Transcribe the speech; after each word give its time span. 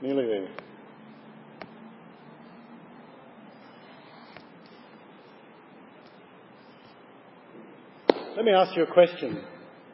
Nearly 0.00 0.26
there. 0.26 0.48
Let 8.36 8.44
me 8.44 8.52
ask 8.52 8.76
you 8.76 8.84
a 8.84 8.92
question. 8.92 9.42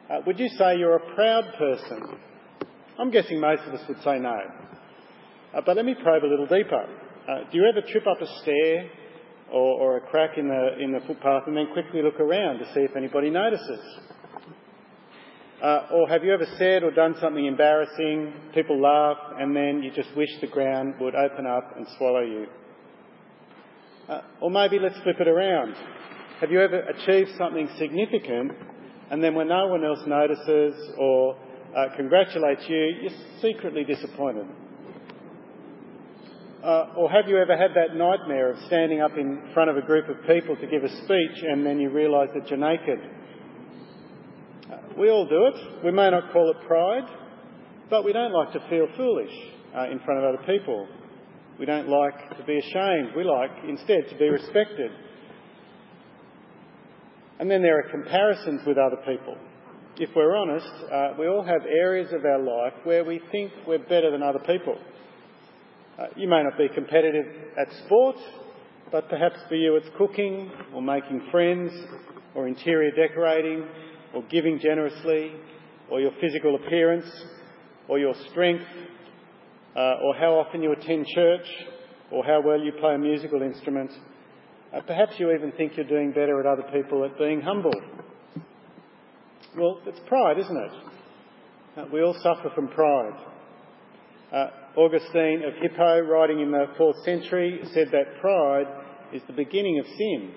Uh, 0.07 0.19
would 0.27 0.37
you 0.37 0.47
say 0.49 0.77
you're 0.77 0.97
a 0.97 1.15
proud 1.15 1.45
person? 1.57 2.19
I'm 2.99 3.09
guessing 3.09 3.39
most 3.39 3.63
of 3.63 3.73
us 3.73 3.81
would 3.87 3.97
say 4.03 4.19
no. 4.19 4.37
Uh, 5.55 5.61
but 5.65 5.75
let 5.75 5.85
me 5.85 5.95
probe 5.95 6.23
a 6.23 6.27
little 6.27 6.45
deeper. 6.45 6.85
Uh, 7.27 7.49
do 7.51 7.57
you 7.57 7.65
ever 7.65 7.81
trip 7.81 8.05
up 8.05 8.21
a 8.21 8.27
stair 8.41 8.87
or, 9.51 9.81
or, 9.81 9.97
a 9.97 10.01
crack 10.01 10.37
in 10.37 10.47
the, 10.47 10.83
in 10.83 10.91
the 10.91 10.99
footpath 11.07 11.47
and 11.47 11.57
then 11.57 11.67
quickly 11.73 12.03
look 12.03 12.19
around 12.19 12.59
to 12.59 12.65
see 12.75 12.81
if 12.81 12.95
anybody 12.95 13.31
notices? 13.31 13.79
Uh, 15.63 15.87
or 15.93 16.09
have 16.09 16.23
you 16.23 16.33
ever 16.33 16.45
said 16.57 16.83
or 16.83 16.91
done 16.91 17.15
something 17.21 17.45
embarrassing, 17.45 18.33
people 18.53 18.79
laugh, 18.81 19.17
and 19.39 19.55
then 19.55 19.81
you 19.81 19.91
just 19.91 20.15
wish 20.15 20.29
the 20.41 20.47
ground 20.47 20.95
would 20.99 21.15
open 21.15 21.47
up 21.47 21.75
and 21.77 21.87
swallow 21.97 22.21
you? 22.21 22.45
Uh, 24.09 24.21
or 24.41 24.51
maybe 24.51 24.77
let's 24.79 24.99
flip 25.01 25.15
it 25.19 25.27
around. 25.27 25.73
Have 26.41 26.51
you 26.51 26.61
ever 26.61 26.79
achieved 26.81 27.31
something 27.37 27.69
significant 27.77 28.51
and 29.09 29.23
then 29.23 29.35
when 29.35 29.47
no 29.47 29.67
one 29.67 29.83
else 29.85 29.99
notices 30.05 30.75
or 30.97 31.37
uh, 31.75 31.95
congratulates 31.95 32.63
you, 32.67 32.97
you're 33.01 33.41
secretly 33.41 33.83
disappointed? 33.83 34.45
Uh, 36.63 36.93
or 36.97 37.09
have 37.09 37.27
you 37.27 37.37
ever 37.37 37.55
had 37.55 37.71
that 37.75 37.95
nightmare 37.95 38.51
of 38.51 38.57
standing 38.65 38.99
up 38.99 39.11
in 39.17 39.41
front 39.53 39.69
of 39.69 39.77
a 39.77 39.81
group 39.81 40.09
of 40.09 40.17
people 40.27 40.55
to 40.55 40.67
give 40.67 40.83
a 40.83 40.89
speech 41.03 41.43
and 41.43 41.65
then 41.65 41.79
you 41.79 41.89
realise 41.89 42.29
that 42.33 42.49
you're 42.49 42.59
naked? 42.59 42.99
We 44.97 45.09
all 45.09 45.27
do 45.27 45.47
it. 45.47 45.83
We 45.83 45.91
may 45.91 46.09
not 46.09 46.31
call 46.31 46.49
it 46.51 46.67
pride, 46.67 47.03
but 47.89 48.05
we 48.05 48.13
don't 48.13 48.31
like 48.31 48.53
to 48.53 48.59
feel 48.69 48.87
foolish 48.95 49.31
uh, 49.75 49.89
in 49.89 49.99
front 49.99 50.23
of 50.23 50.35
other 50.35 50.43
people. 50.45 50.87
We 51.59 51.65
don't 51.65 51.89
like 51.89 52.37
to 52.37 52.43
be 52.45 52.57
ashamed. 52.57 53.15
We 53.15 53.23
like, 53.23 53.51
instead, 53.67 54.09
to 54.09 54.17
be 54.17 54.29
respected. 54.29 54.91
And 57.39 57.51
then 57.51 57.61
there 57.61 57.77
are 57.77 57.91
comparisons 57.91 58.61
with 58.65 58.77
other 58.77 58.97
people. 59.05 59.35
If 59.97 60.09
we're 60.15 60.35
honest, 60.35 60.67
uh, 60.91 61.09
we 61.19 61.27
all 61.27 61.43
have 61.43 61.65
areas 61.65 62.13
of 62.13 62.23
our 62.23 62.39
life 62.39 62.73
where 62.83 63.03
we 63.03 63.21
think 63.31 63.51
we're 63.67 63.79
better 63.79 64.11
than 64.11 64.23
other 64.23 64.39
people. 64.39 64.77
Uh, 65.99 66.07
you 66.15 66.29
may 66.29 66.43
not 66.43 66.57
be 66.57 66.67
competitive 66.73 67.25
at 67.57 67.67
sport, 67.85 68.15
but 68.91 69.09
perhaps 69.09 69.37
for 69.49 69.55
you 69.55 69.75
it's 69.75 69.87
cooking, 69.97 70.51
or 70.73 70.81
making 70.81 71.27
friends, 71.31 71.71
or 72.33 72.47
interior 72.47 72.91
decorating, 72.91 73.65
or 74.15 74.23
giving 74.31 74.59
generously, 74.59 75.33
or 75.91 75.99
your 75.99 76.11
physical 76.21 76.55
appearance, 76.55 77.05
or 77.87 77.99
your 77.99 78.15
strength, 78.31 78.65
uh, 79.75 79.95
or 80.01 80.15
how 80.15 80.33
often 80.39 80.63
you 80.63 80.71
attend 80.71 81.05
church, 81.13 81.45
or 82.11 82.23
how 82.23 82.41
well 82.43 82.59
you 82.59 82.71
play 82.79 82.95
a 82.95 82.97
musical 82.97 83.41
instrument. 83.41 83.91
Uh, 84.73 84.79
perhaps 84.87 85.13
you 85.19 85.31
even 85.31 85.51
think 85.51 85.75
you're 85.75 85.85
doing 85.85 86.11
better 86.11 86.39
at 86.39 86.45
other 86.45 86.63
people 86.71 87.03
at 87.03 87.17
being 87.17 87.41
humble. 87.41 87.73
Well, 89.57 89.79
it's 89.85 89.99
pride, 90.07 90.39
isn't 90.39 90.57
it? 90.57 90.71
Uh, 91.77 91.85
we 91.91 92.01
all 92.01 92.15
suffer 92.21 92.49
from 92.55 92.69
pride. 92.69 93.19
Uh, 94.31 94.47
Augustine 94.77 95.43
of 95.45 95.53
Hippo, 95.61 95.99
writing 96.01 96.39
in 96.39 96.51
the 96.51 96.65
4th 96.79 97.03
century, 97.05 97.59
said 97.73 97.89
that 97.91 98.19
pride 98.19 98.65
is 99.13 99.21
the 99.27 99.33
beginning 99.33 99.79
of 99.79 99.85
sin. 99.85 100.33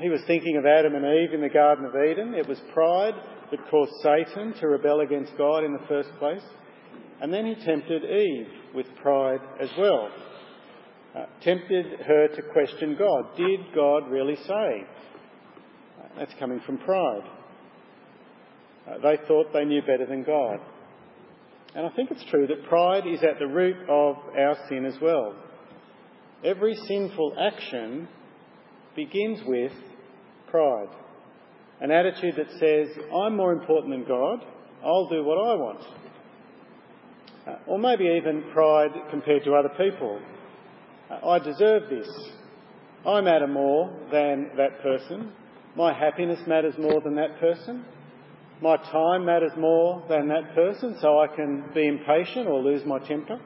He 0.00 0.08
was 0.08 0.20
thinking 0.26 0.56
of 0.56 0.66
Adam 0.66 0.94
and 0.94 1.04
Eve 1.04 1.34
in 1.34 1.40
the 1.40 1.48
Garden 1.48 1.84
of 1.84 1.94
Eden. 1.94 2.34
It 2.34 2.48
was 2.48 2.58
pride 2.72 3.14
that 3.50 3.70
caused 3.70 3.92
Satan 4.02 4.54
to 4.60 4.68
rebel 4.68 5.00
against 5.00 5.36
God 5.36 5.64
in 5.64 5.72
the 5.72 5.86
first 5.88 6.10
place. 6.18 6.42
And 7.20 7.32
then 7.32 7.46
he 7.46 7.54
tempted 7.64 8.04
Eve 8.04 8.48
with 8.74 8.86
pride 8.96 9.40
as 9.60 9.70
well 9.78 10.10
uh, 11.16 11.24
tempted 11.42 12.00
her 12.06 12.28
to 12.28 12.42
question 12.52 12.96
God. 12.98 13.36
Did 13.36 13.74
God 13.74 14.10
really 14.10 14.36
say? 14.36 14.84
That's 16.18 16.34
coming 16.38 16.60
from 16.66 16.78
pride. 16.78 17.22
Uh, 18.86 18.98
they 18.98 19.16
thought 19.26 19.52
they 19.52 19.64
knew 19.64 19.80
better 19.82 20.06
than 20.06 20.24
God. 20.24 20.58
And 21.74 21.86
I 21.86 21.90
think 21.90 22.10
it's 22.10 22.24
true 22.30 22.46
that 22.46 22.68
pride 22.68 23.06
is 23.06 23.22
at 23.22 23.38
the 23.38 23.46
root 23.46 23.76
of 23.88 24.16
our 24.38 24.56
sin 24.68 24.84
as 24.84 24.96
well. 25.00 25.34
Every 26.44 26.74
sinful 26.86 27.34
action 27.38 28.08
begins 28.96 29.40
with 29.46 29.72
pride. 30.50 30.88
An 31.80 31.90
attitude 31.90 32.34
that 32.36 32.50
says, 32.58 32.88
I'm 33.14 33.36
more 33.36 33.52
important 33.52 33.92
than 33.92 34.04
God, 34.08 34.44
I'll 34.82 35.08
do 35.08 35.22
what 35.22 35.36
I 35.36 35.54
want. 35.54 35.82
Uh, 37.46 37.56
or 37.66 37.78
maybe 37.78 38.04
even 38.04 38.44
pride 38.52 38.90
compared 39.10 39.44
to 39.44 39.54
other 39.54 39.68
people. 39.76 40.20
I 41.24 41.38
deserve 41.38 41.88
this. 41.88 42.08
I 43.06 43.20
matter 43.20 43.46
more 43.46 43.94
than 44.10 44.50
that 44.56 44.82
person. 44.82 45.32
My 45.76 45.92
happiness 45.92 46.40
matters 46.46 46.74
more 46.78 47.00
than 47.02 47.14
that 47.16 47.38
person. 47.38 47.84
My 48.62 48.76
time 48.78 49.26
matters 49.26 49.52
more 49.58 50.02
than 50.08 50.28
that 50.28 50.54
person, 50.54 50.96
so 51.00 51.20
I 51.20 51.26
can 51.28 51.70
be 51.74 51.86
impatient 51.86 52.48
or 52.48 52.62
lose 52.62 52.84
my 52.86 52.98
temper. 52.98 53.38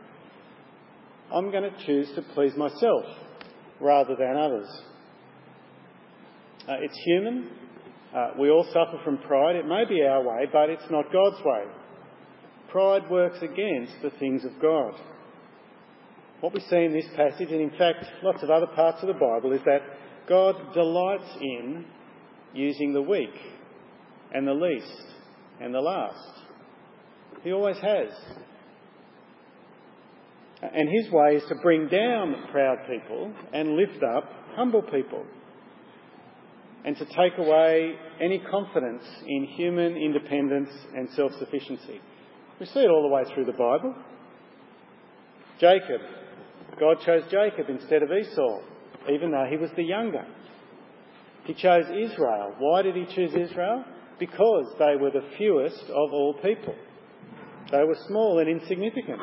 I'm 1.34 1.50
going 1.50 1.64
to 1.64 1.84
choose 1.84 2.08
to 2.14 2.22
please 2.34 2.56
myself 2.56 3.04
rather 3.80 4.14
than 4.16 4.36
others. 4.36 4.68
Uh, 6.69 6.75
it's 6.81 6.98
human. 7.04 7.50
Uh, 8.15 8.31
we 8.38 8.50
all 8.50 8.65
suffer 8.65 9.00
from 9.04 9.19
pride. 9.19 9.56
It 9.56 9.66
may 9.66 9.84
be 9.88 10.03
our 10.03 10.22
way, 10.22 10.47
but 10.53 10.69
it's 10.69 10.91
not 10.91 11.12
God's 11.12 11.43
way. 11.44 11.65
Pride 12.71 13.10
works 13.10 13.38
against 13.43 13.93
the 14.03 14.10
things 14.19 14.44
of 14.44 14.53
God. 14.60 14.94
What 16.41 16.54
we 16.54 16.60
see 16.60 16.84
in 16.84 16.93
this 16.93 17.06
passage, 17.16 17.50
and 17.50 17.60
in 17.60 17.71
fact 17.71 18.04
lots 18.22 18.43
of 18.43 18.50
other 18.50 18.66
parts 18.69 19.03
of 19.03 19.09
the 19.09 19.15
Bible, 19.15 19.53
is 19.53 19.60
that 19.65 19.81
God 20.28 20.54
delights 20.75 21.37
in 21.41 21.84
using 22.54 22.92
the 22.92 23.03
weak 23.03 23.34
and 24.32 24.47
the 24.47 24.54
least 24.54 25.04
and 25.60 25.75
the 25.75 25.81
last. 25.81 26.41
He 27.42 27.53
always 27.53 27.77
has. 27.77 28.09
And 30.62 30.88
his 30.88 31.10
way 31.12 31.37
is 31.37 31.42
to 31.48 31.54
bring 31.62 31.88
down 31.88 32.48
proud 32.50 32.78
people 32.88 33.32
and 33.53 33.77
lift 33.77 34.03
up 34.03 34.31
humble 34.54 34.82
people. 34.82 35.25
And 36.84 36.96
to 36.96 37.04
take 37.04 37.36
away 37.36 37.94
any 38.20 38.38
confidence 38.50 39.04
in 39.26 39.44
human 39.44 39.96
independence 39.96 40.70
and 40.96 41.10
self 41.10 41.32
sufficiency. 41.38 42.00
We 42.58 42.66
see 42.66 42.80
it 42.80 42.91
all 42.91 43.02
the 43.02 43.14
way 43.14 43.24
through 43.34 43.44
the 43.44 43.52
Bible. 43.52 43.94
Jacob 45.60 46.00
God 46.80 46.96
chose 47.04 47.24
Jacob 47.30 47.68
instead 47.68 48.02
of 48.02 48.10
Esau, 48.10 48.60
even 49.12 49.30
though 49.30 49.46
he 49.48 49.58
was 49.58 49.70
the 49.76 49.82
younger. 49.82 50.24
He 51.44 51.52
chose 51.52 51.84
Israel. 51.91 52.54
Why 52.58 52.82
did 52.82 52.97
he 52.97 53.04
choose 53.14 53.34
Israel? 53.34 53.84
Because 54.18 54.74
they 54.78 54.97
were 54.97 55.10
the 55.10 55.26
fewest 55.36 55.84
of 55.84 56.12
all 56.12 56.34
people. 56.42 56.74
They 57.70 57.84
were 57.84 57.97
small 58.08 58.38
and 58.38 58.48
insignificant. 58.48 59.20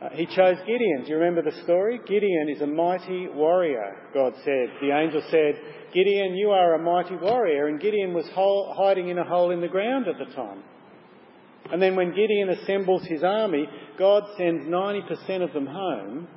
Uh, 0.00 0.10
he 0.12 0.26
chose 0.26 0.56
Gideon. 0.64 1.02
Do 1.04 1.10
you 1.10 1.16
remember 1.16 1.42
the 1.42 1.62
story? 1.64 1.98
Gideon 2.06 2.48
is 2.54 2.62
a 2.62 2.66
mighty 2.66 3.26
warrior, 3.28 3.96
God 4.14 4.32
said. 4.44 4.68
The 4.80 4.96
angel 4.96 5.22
said, 5.28 5.60
Gideon, 5.92 6.36
you 6.36 6.50
are 6.50 6.74
a 6.74 6.78
mighty 6.78 7.16
warrior. 7.16 7.66
And 7.66 7.80
Gideon 7.80 8.14
was 8.14 8.28
hole, 8.32 8.74
hiding 8.76 9.08
in 9.08 9.18
a 9.18 9.24
hole 9.24 9.50
in 9.50 9.60
the 9.60 9.68
ground 9.68 10.06
at 10.06 10.18
the 10.18 10.32
time. 10.34 10.62
And 11.72 11.82
then 11.82 11.96
when 11.96 12.14
Gideon 12.14 12.50
assembles 12.50 13.04
his 13.06 13.24
army, 13.24 13.66
God 13.98 14.22
sends 14.36 14.66
90% 14.66 15.42
of 15.42 15.52
them 15.52 15.66
home, 15.66 16.28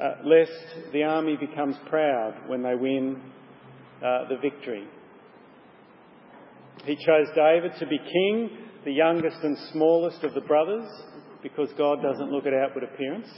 uh, 0.00 0.14
lest 0.24 0.92
the 0.92 1.02
army 1.02 1.36
becomes 1.36 1.76
proud 1.88 2.48
when 2.48 2.62
they 2.62 2.76
win 2.76 3.20
uh, 3.98 4.28
the 4.28 4.36
victory. 4.40 4.86
He 6.84 6.94
chose 6.94 7.26
David 7.34 7.72
to 7.80 7.86
be 7.86 7.98
king, 7.98 8.50
the 8.84 8.92
youngest 8.92 9.38
and 9.42 9.56
smallest 9.72 10.22
of 10.22 10.34
the 10.34 10.42
brothers, 10.42 10.88
because 11.44 11.68
God 11.78 12.02
doesn't 12.02 12.32
look 12.32 12.46
at 12.46 12.52
outward 12.52 12.82
appearance. 12.82 13.28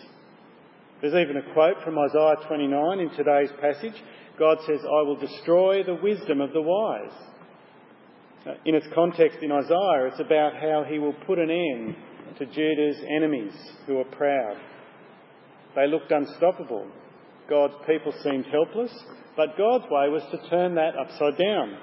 There's 1.03 1.13
even 1.13 1.37
a 1.37 1.53
quote 1.53 1.77
from 1.85 1.99
Isaiah 1.99 2.37
29 2.49 3.01
in 3.01 3.11
today's 3.11 3.51
passage. 3.61 4.01
God 4.39 4.57
says, 4.67 4.81
I 4.81 5.03
will 5.03 5.21
destroy 5.21 5.83
the 5.83 6.01
wisdom 6.03 6.41
of 6.41 6.55
the 6.55 6.63
wise 6.63 7.13
in 8.65 8.75
its 8.75 8.87
context 8.95 9.39
in 9.43 9.51
Isaiah, 9.51 10.07
it's 10.07 10.21
about 10.21 10.55
how 10.55 10.85
he 10.89 10.99
will 10.99 11.15
put 11.27 11.39
an 11.39 11.51
end 11.51 11.97
to 12.39 12.47
Judah's 12.47 13.03
enemies 13.17 13.53
who 13.87 13.99
are 13.99 14.05
proud. 14.05 14.57
They 15.75 15.87
looked 15.87 16.11
unstoppable. 16.11 16.87
God's 17.49 17.75
people 17.87 18.13
seemed 18.23 18.47
helpless, 18.47 18.93
but 19.37 19.57
God's 19.59 19.85
way 19.91 20.09
was 20.09 20.23
to 20.31 20.49
turn 20.49 20.75
that 20.77 20.97
upside 20.97 21.39
down, 21.39 21.77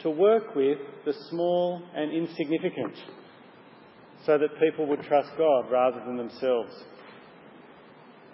to 0.00 0.10
work 0.10 0.54
with 0.54 0.78
the 1.04 1.14
small 1.30 1.82
and 1.94 2.12
insignificant, 2.12 2.94
so 4.28 4.36
that 4.36 4.60
people 4.60 4.86
would 4.86 5.02
trust 5.04 5.30
God 5.38 5.70
rather 5.72 6.00
than 6.04 6.18
themselves. 6.18 6.70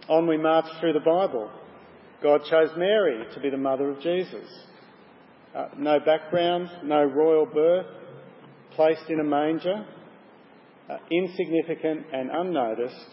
On 0.08 0.26
we 0.26 0.36
march 0.36 0.66
through 0.80 0.92
the 0.92 0.98
Bible. 0.98 1.48
God 2.20 2.42
chose 2.50 2.70
Mary 2.76 3.24
to 3.32 3.40
be 3.40 3.48
the 3.48 3.56
mother 3.56 3.90
of 3.90 4.00
Jesus. 4.00 4.48
Uh, 5.54 5.68
no 5.78 6.00
background, 6.00 6.68
no 6.82 7.04
royal 7.04 7.46
birth, 7.46 7.86
placed 8.74 9.08
in 9.08 9.20
a 9.20 9.24
manger. 9.24 9.86
uh, 10.90 10.98
insignificant 11.10 12.06
and 12.12 12.30
unnoticed. 12.30 13.06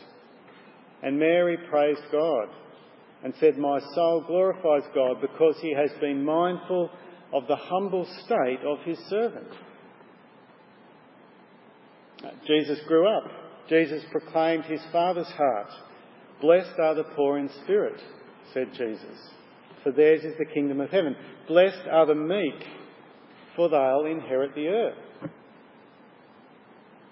And 1.03 1.17
Mary 1.17 1.57
praised 1.69 2.01
God 2.11 2.49
and 3.23 3.33
said, 3.39 3.57
My 3.57 3.79
soul 3.93 4.23
glorifies 4.27 4.89
God 4.93 5.21
because 5.21 5.55
he 5.61 5.73
has 5.73 5.91
been 5.99 6.23
mindful 6.23 6.89
of 7.33 7.47
the 7.47 7.55
humble 7.55 8.05
state 8.25 8.59
of 8.65 8.79
his 8.85 8.97
servant. 9.09 9.47
Jesus 12.47 12.79
grew 12.87 13.07
up. 13.07 13.23
Jesus 13.69 14.03
proclaimed 14.11 14.65
his 14.65 14.81
Father's 14.91 15.27
heart. 15.27 15.69
Blessed 16.41 16.79
are 16.79 16.95
the 16.95 17.03
poor 17.15 17.37
in 17.37 17.49
spirit, 17.63 18.01
said 18.53 18.69
Jesus, 18.73 19.29
for 19.83 19.91
theirs 19.91 20.23
is 20.23 20.33
the 20.37 20.53
kingdom 20.53 20.81
of 20.81 20.89
heaven. 20.89 21.15
Blessed 21.47 21.87
are 21.89 22.05
the 22.05 22.15
meek, 22.15 22.65
for 23.55 23.69
they'll 23.69 24.11
inherit 24.11 24.55
the 24.55 24.67
earth. 24.67 25.29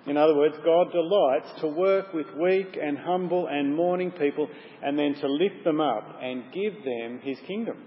In 0.08 0.18
other 0.18 0.36
words, 0.36 0.56
God 0.66 0.92
delights 0.92 1.62
to 1.62 1.68
work 1.68 2.14
with 2.14 2.26
weak 2.36 2.78
and 2.82 2.98
humble 2.98 3.48
and 3.48 3.76
mourning 3.76 4.12
people 4.12 4.48
and 4.82 4.98
then 4.98 5.14
to 5.16 5.28
lift 5.28 5.64
them 5.64 5.80
up 5.80 6.18
and 6.22 6.44
give 6.52 6.84
them 6.84 7.20
his 7.22 7.38
kingdom. 7.46 7.78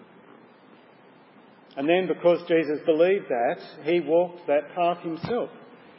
And 1.77 1.89
then, 1.89 2.07
because 2.07 2.47
Jesus 2.47 2.79
believed 2.85 3.25
that, 3.29 3.57
he 3.85 4.01
walked 4.01 4.47
that 4.47 4.75
path 4.75 5.03
himself. 5.03 5.51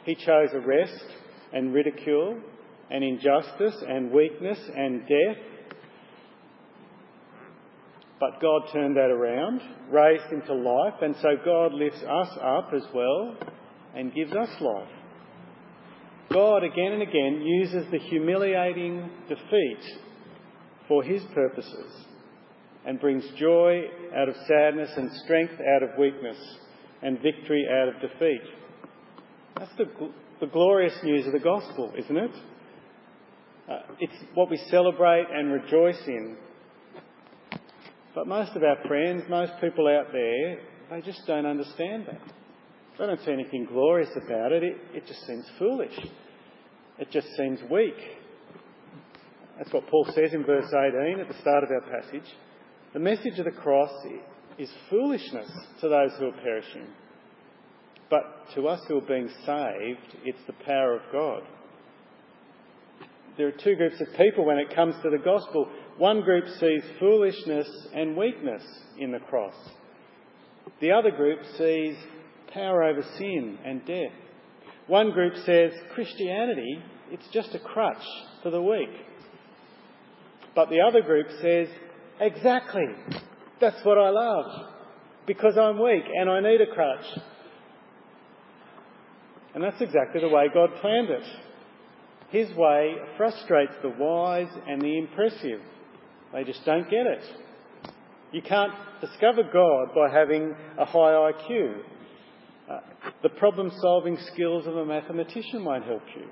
He 0.04 0.14
chose 0.14 0.50
arrest 0.52 1.04
and 1.52 1.72
ridicule 1.72 2.40
and 2.90 3.02
injustice 3.02 3.76
and 3.88 4.10
weakness 4.10 4.58
and 4.74 5.02
death. 5.02 5.36
But 8.20 8.40
God 8.40 8.62
turned 8.72 8.96
that 8.96 9.10
around, 9.10 9.60
raised 9.90 10.24
him 10.24 10.42
to 10.46 10.54
life, 10.54 10.94
and 11.02 11.14
so 11.20 11.36
God 11.44 11.72
lifts 11.72 12.02
us 12.02 12.38
up 12.42 12.70
as 12.74 12.84
well 12.94 13.36
and 13.94 14.14
gives 14.14 14.32
us 14.32 14.48
life. 14.60 14.88
God 16.32 16.64
again 16.64 16.92
and 16.92 17.02
again 17.02 17.42
uses 17.42 17.86
the 17.90 17.98
humiliating 17.98 19.10
defeat 19.28 19.98
for 20.88 21.02
his 21.02 21.22
purposes 21.34 22.06
and 22.86 23.00
brings 23.00 23.24
joy 23.38 23.82
out 24.16 24.28
of 24.28 24.34
sadness 24.48 24.90
and 24.96 25.10
strength 25.24 25.54
out 25.74 25.82
of 25.82 25.98
weakness 25.98 26.36
and 27.02 27.20
victory 27.20 27.66
out 27.70 27.88
of 27.88 28.00
defeat. 28.00 28.42
That's 29.56 29.70
the, 29.78 29.84
the 30.40 30.46
glorious 30.46 30.94
news 31.02 31.26
of 31.26 31.32
the 31.32 31.38
gospel, 31.38 31.92
isn't 31.96 32.16
it? 32.16 32.30
Uh, 33.70 33.78
it's 34.00 34.12
what 34.34 34.50
we 34.50 34.56
celebrate 34.68 35.26
and 35.32 35.52
rejoice 35.52 36.00
in. 36.06 36.36
But 38.14 38.26
most 38.26 38.54
of 38.56 38.62
our 38.62 38.76
friends, 38.86 39.22
most 39.28 39.52
people 39.60 39.88
out 39.88 40.12
there, 40.12 40.58
they 40.90 41.00
just 41.00 41.20
don't 41.26 41.46
understand 41.46 42.06
that. 42.06 42.20
They 42.98 43.06
don't 43.06 43.20
see 43.24 43.32
anything 43.32 43.66
glorious 43.66 44.10
about 44.16 44.52
it. 44.52 44.62
It, 44.62 44.76
it 44.92 45.06
just 45.06 45.26
seems 45.26 45.46
foolish. 45.58 45.98
It 46.98 47.10
just 47.10 47.28
seems 47.36 47.60
weak. 47.70 47.96
That's 49.58 49.72
what 49.72 49.86
Paul 49.88 50.06
says 50.14 50.32
in 50.32 50.44
verse 50.44 50.66
18 50.68 51.20
at 51.20 51.28
the 51.28 51.40
start 51.40 51.64
of 51.64 51.70
our 51.70 52.02
passage. 52.02 52.28
The 52.92 53.00
message 53.00 53.38
of 53.38 53.44
the 53.44 53.50
cross 53.50 53.90
is 54.58 54.70
foolishness 54.90 55.50
to 55.80 55.88
those 55.88 56.10
who 56.18 56.26
are 56.26 56.42
perishing. 56.42 56.86
But 58.10 58.54
to 58.54 58.68
us 58.68 58.80
who 58.86 58.98
are 58.98 59.00
being 59.00 59.28
saved, 59.46 60.16
it's 60.24 60.46
the 60.46 60.64
power 60.64 60.94
of 60.94 61.02
God. 61.12 61.42
There 63.36 63.48
are 63.48 63.52
two 63.52 63.74
groups 63.74 64.00
of 64.00 64.16
people 64.16 64.44
when 64.44 64.58
it 64.58 64.74
comes 64.74 64.94
to 65.02 65.10
the 65.10 65.18
gospel. 65.18 65.68
One 65.98 66.20
group 66.20 66.44
sees 66.60 66.82
foolishness 67.00 67.68
and 67.92 68.16
weakness 68.16 68.62
in 68.98 69.10
the 69.10 69.18
cross. 69.18 69.54
The 70.80 70.92
other 70.92 71.10
group 71.10 71.40
sees 71.58 71.96
power 72.52 72.84
over 72.84 73.02
sin 73.18 73.58
and 73.64 73.84
death. 73.84 74.12
One 74.86 75.10
group 75.10 75.34
says 75.44 75.72
Christianity, 75.94 76.78
it's 77.10 77.26
just 77.32 77.54
a 77.54 77.58
crutch 77.58 78.04
for 78.42 78.50
the 78.50 78.62
weak. 78.62 78.90
But 80.54 80.68
the 80.68 80.80
other 80.80 81.00
group 81.00 81.26
says, 81.42 81.68
exactly, 82.20 82.86
that's 83.60 83.84
what 83.84 83.98
I 83.98 84.10
love, 84.10 84.44
because 85.26 85.56
I'm 85.58 85.82
weak 85.82 86.04
and 86.14 86.30
I 86.30 86.40
need 86.40 86.60
a 86.60 86.72
crutch. 86.72 87.04
And 89.54 89.62
that's 89.62 89.80
exactly 89.80 90.20
the 90.20 90.28
way 90.28 90.48
God 90.52 90.70
planned 90.80 91.10
it. 91.10 91.22
His 92.30 92.54
way 92.56 92.96
frustrates 93.16 93.74
the 93.82 93.90
wise 93.90 94.48
and 94.66 94.82
the 94.82 94.98
impressive. 94.98 95.60
They 96.32 96.42
just 96.42 96.64
don't 96.64 96.90
get 96.90 97.06
it. 97.06 97.22
You 98.32 98.42
can't 98.42 98.72
discover 99.00 99.44
God 99.44 99.94
by 99.94 100.10
having 100.10 100.54
a 100.76 100.84
high 100.84 101.30
IQ. 101.32 101.76
Uh, 102.68 102.80
the 103.22 103.28
problem 103.28 103.70
solving 103.80 104.18
skills 104.32 104.66
of 104.66 104.76
a 104.76 104.84
mathematician 104.84 105.64
won't 105.64 105.84
help 105.84 106.02
you. 106.16 106.26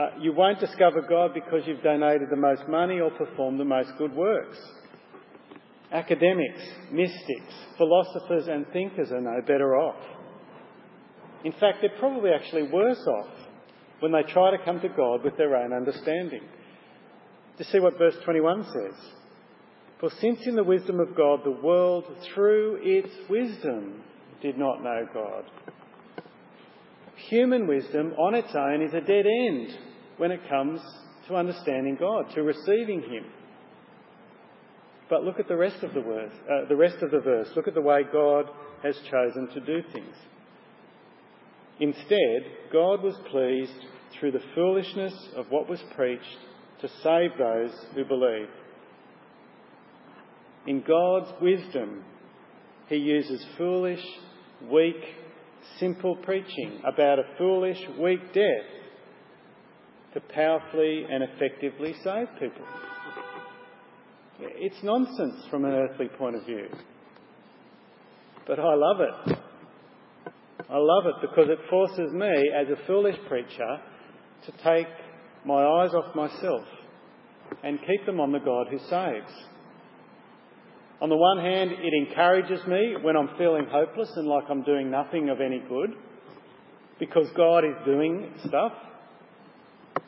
Uh, 0.00 0.10
you 0.20 0.32
won't 0.32 0.60
discover 0.60 1.02
God 1.02 1.34
because 1.34 1.62
you've 1.66 1.82
donated 1.82 2.28
the 2.30 2.36
most 2.36 2.62
money 2.68 3.00
or 3.00 3.10
performed 3.10 3.58
the 3.58 3.64
most 3.64 3.90
good 3.98 4.14
works. 4.14 4.56
Academics, 5.90 6.62
mystics, 6.92 7.54
philosophers, 7.76 8.46
and 8.46 8.64
thinkers 8.72 9.10
are 9.10 9.20
no 9.20 9.40
better 9.40 9.76
off. 9.76 10.19
In 11.44 11.52
fact, 11.52 11.78
they're 11.80 11.98
probably 11.98 12.30
actually 12.30 12.64
worse 12.64 13.04
off 13.06 13.30
when 14.00 14.12
they 14.12 14.22
try 14.22 14.50
to 14.50 14.64
come 14.64 14.80
to 14.80 14.88
God 14.88 15.24
with 15.24 15.36
their 15.36 15.56
own 15.56 15.72
understanding. 15.72 16.42
To 17.58 17.64
see 17.64 17.78
what 17.78 17.98
verse 17.98 18.16
21 18.24 18.64
says. 18.64 18.94
For 20.00 20.10
since 20.20 20.40
in 20.46 20.56
the 20.56 20.64
wisdom 20.64 20.98
of 20.98 21.14
God 21.14 21.40
the 21.44 21.50
world, 21.50 22.04
through 22.34 22.80
its 22.82 23.10
wisdom, 23.28 24.02
did 24.40 24.58
not 24.58 24.82
know 24.82 25.06
God. 25.12 25.44
Human 27.28 27.66
wisdom 27.66 28.14
on 28.18 28.34
its 28.34 28.54
own 28.54 28.82
is 28.82 28.94
a 28.94 29.00
dead 29.00 29.26
end 29.26 29.76
when 30.16 30.30
it 30.30 30.40
comes 30.48 30.80
to 31.28 31.36
understanding 31.36 31.96
God, 32.00 32.34
to 32.34 32.42
receiving 32.42 33.02
Him. 33.02 33.24
But 35.10 35.24
look 35.24 35.38
at 35.38 35.48
the 35.48 35.56
rest 35.56 35.82
of 35.82 35.92
the 35.92 36.00
verse. 36.00 36.32
Uh, 36.50 36.68
the 36.68 36.76
rest 36.76 37.02
of 37.02 37.10
the 37.10 37.20
verse. 37.20 37.48
Look 37.54 37.68
at 37.68 37.74
the 37.74 37.80
way 37.82 38.02
God 38.10 38.46
has 38.82 38.96
chosen 39.10 39.48
to 39.48 39.60
do 39.60 39.82
things. 39.92 40.14
Instead, 41.80 42.44
God 42.70 43.02
was 43.02 43.16
pleased 43.30 43.86
through 44.18 44.32
the 44.32 44.42
foolishness 44.54 45.14
of 45.34 45.46
what 45.48 45.68
was 45.68 45.82
preached 45.96 46.38
to 46.82 46.88
save 47.02 47.30
those 47.38 47.72
who 47.94 48.04
believe. 48.04 48.48
In 50.66 50.82
God's 50.86 51.32
wisdom, 51.40 52.04
He 52.88 52.96
uses 52.96 53.44
foolish 53.56 54.04
weak, 54.70 55.02
simple 55.78 56.16
preaching 56.16 56.82
about 56.84 57.18
a 57.18 57.24
foolish, 57.38 57.78
weak 57.98 58.20
death 58.34 58.66
to 60.12 60.20
powerfully 60.20 61.06
and 61.10 61.22
effectively 61.22 61.94
save 62.04 62.28
people. 62.38 62.66
It's 64.40 64.82
nonsense 64.82 65.46
from 65.50 65.64
an 65.64 65.72
earthly 65.72 66.08
point 66.18 66.36
of 66.36 66.44
view. 66.44 66.66
But 68.46 68.58
I 68.58 68.74
love 68.74 69.00
it. 69.00 69.38
I 70.70 70.76
love 70.76 71.06
it 71.06 71.14
because 71.20 71.48
it 71.48 71.58
forces 71.68 72.12
me, 72.12 72.50
as 72.54 72.68
a 72.68 72.86
foolish 72.86 73.16
preacher, 73.28 73.80
to 74.46 74.52
take 74.62 74.86
my 75.44 75.64
eyes 75.64 75.90
off 75.94 76.14
myself 76.14 76.64
and 77.64 77.78
keep 77.80 78.06
them 78.06 78.20
on 78.20 78.30
the 78.30 78.38
God 78.38 78.68
who 78.70 78.78
saves. 78.78 79.32
On 81.02 81.08
the 81.08 81.16
one 81.16 81.38
hand, 81.38 81.72
it 81.72 82.08
encourages 82.08 82.64
me 82.68 82.94
when 83.02 83.16
I'm 83.16 83.30
feeling 83.36 83.66
hopeless 83.68 84.10
and 84.16 84.28
like 84.28 84.44
I'm 84.48 84.62
doing 84.62 84.90
nothing 84.90 85.28
of 85.28 85.40
any 85.40 85.60
good 85.68 85.90
because 87.00 87.26
God 87.36 87.64
is 87.64 87.74
doing 87.84 88.32
stuff. 88.46 88.72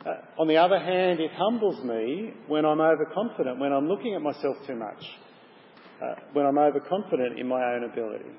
Uh, 0.05 0.41
on 0.41 0.47
the 0.47 0.57
other 0.57 0.79
hand, 0.79 1.19
it 1.19 1.31
humbles 1.35 1.83
me 1.83 2.33
when 2.47 2.63
I'm 2.65 2.79
overconfident, 2.79 3.59
when 3.59 3.73
I'm 3.73 3.87
looking 3.87 4.15
at 4.15 4.21
myself 4.21 4.55
too 4.65 4.75
much, 4.75 5.03
uh, 6.01 6.15
when 6.31 6.45
I'm 6.45 6.57
overconfident 6.57 7.37
in 7.37 7.47
my 7.47 7.61
own 7.73 7.83
ability. 7.83 8.29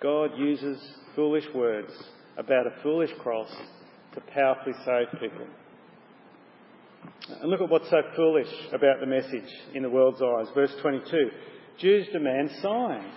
God 0.00 0.30
uses 0.36 0.78
foolish 1.14 1.44
words 1.54 1.92
about 2.36 2.66
a 2.66 2.82
foolish 2.82 3.10
cross 3.20 3.50
to 4.14 4.20
powerfully 4.20 4.74
save 4.84 5.20
people. 5.20 5.46
And 7.40 7.50
look 7.50 7.60
at 7.60 7.68
what's 7.68 7.88
so 7.90 8.02
foolish 8.16 8.48
about 8.72 9.00
the 9.00 9.06
message 9.06 9.50
in 9.74 9.82
the 9.82 9.90
world's 9.90 10.20
eyes. 10.22 10.46
Verse 10.54 10.74
22 10.82 11.30
Jews 11.78 12.06
demand 12.12 12.50
signs, 12.62 13.14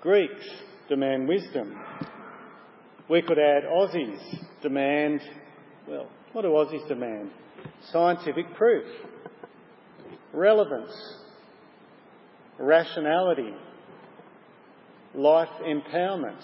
Greeks 0.00 0.44
demand 0.88 1.28
wisdom. 1.28 1.78
We 3.10 3.22
could 3.22 3.38
add 3.38 3.64
Aussies 3.64 4.20
demand, 4.62 5.20
well, 5.86 6.08
what 6.32 6.42
do 6.42 6.48
Aussies 6.48 6.86
demand? 6.88 7.30
Scientific 7.90 8.54
proof, 8.54 8.84
relevance, 10.32 10.92
rationality, 12.58 13.54
life 15.14 15.48
empowerment, 15.64 16.42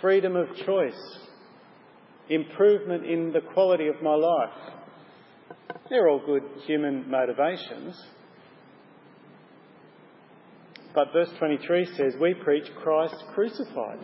freedom 0.00 0.36
of 0.36 0.48
choice, 0.64 1.18
improvement 2.28 3.04
in 3.06 3.32
the 3.32 3.40
quality 3.40 3.88
of 3.88 4.02
my 4.02 4.14
life. 4.14 4.72
They're 5.88 6.08
all 6.08 6.22
good 6.24 6.42
human 6.66 7.10
motivations. 7.10 8.00
But 10.94 11.12
verse 11.12 11.30
23 11.38 11.86
says, 11.96 12.14
We 12.20 12.34
preach 12.34 12.64
Christ 12.82 13.16
crucified. 13.34 13.98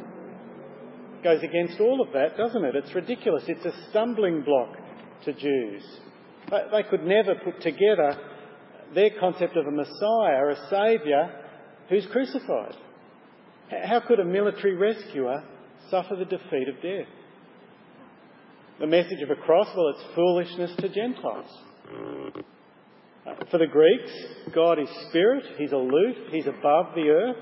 goes 1.22 1.42
against 1.42 1.80
all 1.80 2.00
of 2.00 2.12
that, 2.12 2.36
doesn't 2.36 2.64
it? 2.64 2.76
It's 2.76 2.94
ridiculous. 2.94 3.44
It's 3.48 3.64
a 3.64 3.90
stumbling 3.90 4.42
block 4.42 4.76
to 5.24 5.32
Jews. 5.32 5.84
They 6.50 6.82
could 6.88 7.04
never 7.04 7.34
put 7.34 7.60
together 7.60 8.16
their 8.94 9.10
concept 9.18 9.56
of 9.56 9.66
a 9.66 9.70
Messiah, 9.70 10.48
a 10.48 10.66
Saviour, 10.70 11.30
who's 11.88 12.06
crucified. 12.06 12.76
How 13.70 14.00
could 14.06 14.20
a 14.20 14.24
military 14.24 14.76
rescuer 14.76 15.42
suffer 15.90 16.16
the 16.16 16.24
defeat 16.24 16.68
of 16.68 16.76
death? 16.82 17.08
The 18.78 18.86
message 18.86 19.22
of 19.22 19.30
a 19.30 19.36
cross, 19.36 19.68
well, 19.76 19.88
it's 19.88 20.14
foolishness 20.14 20.76
to 20.76 20.88
Gentiles. 20.88 21.50
For 23.50 23.58
the 23.58 23.66
Greeks, 23.66 24.12
God 24.54 24.78
is 24.78 24.88
spirit, 25.08 25.44
He's 25.56 25.72
aloof, 25.72 26.16
He's 26.30 26.46
above 26.46 26.94
the 26.94 27.08
earth. 27.08 27.36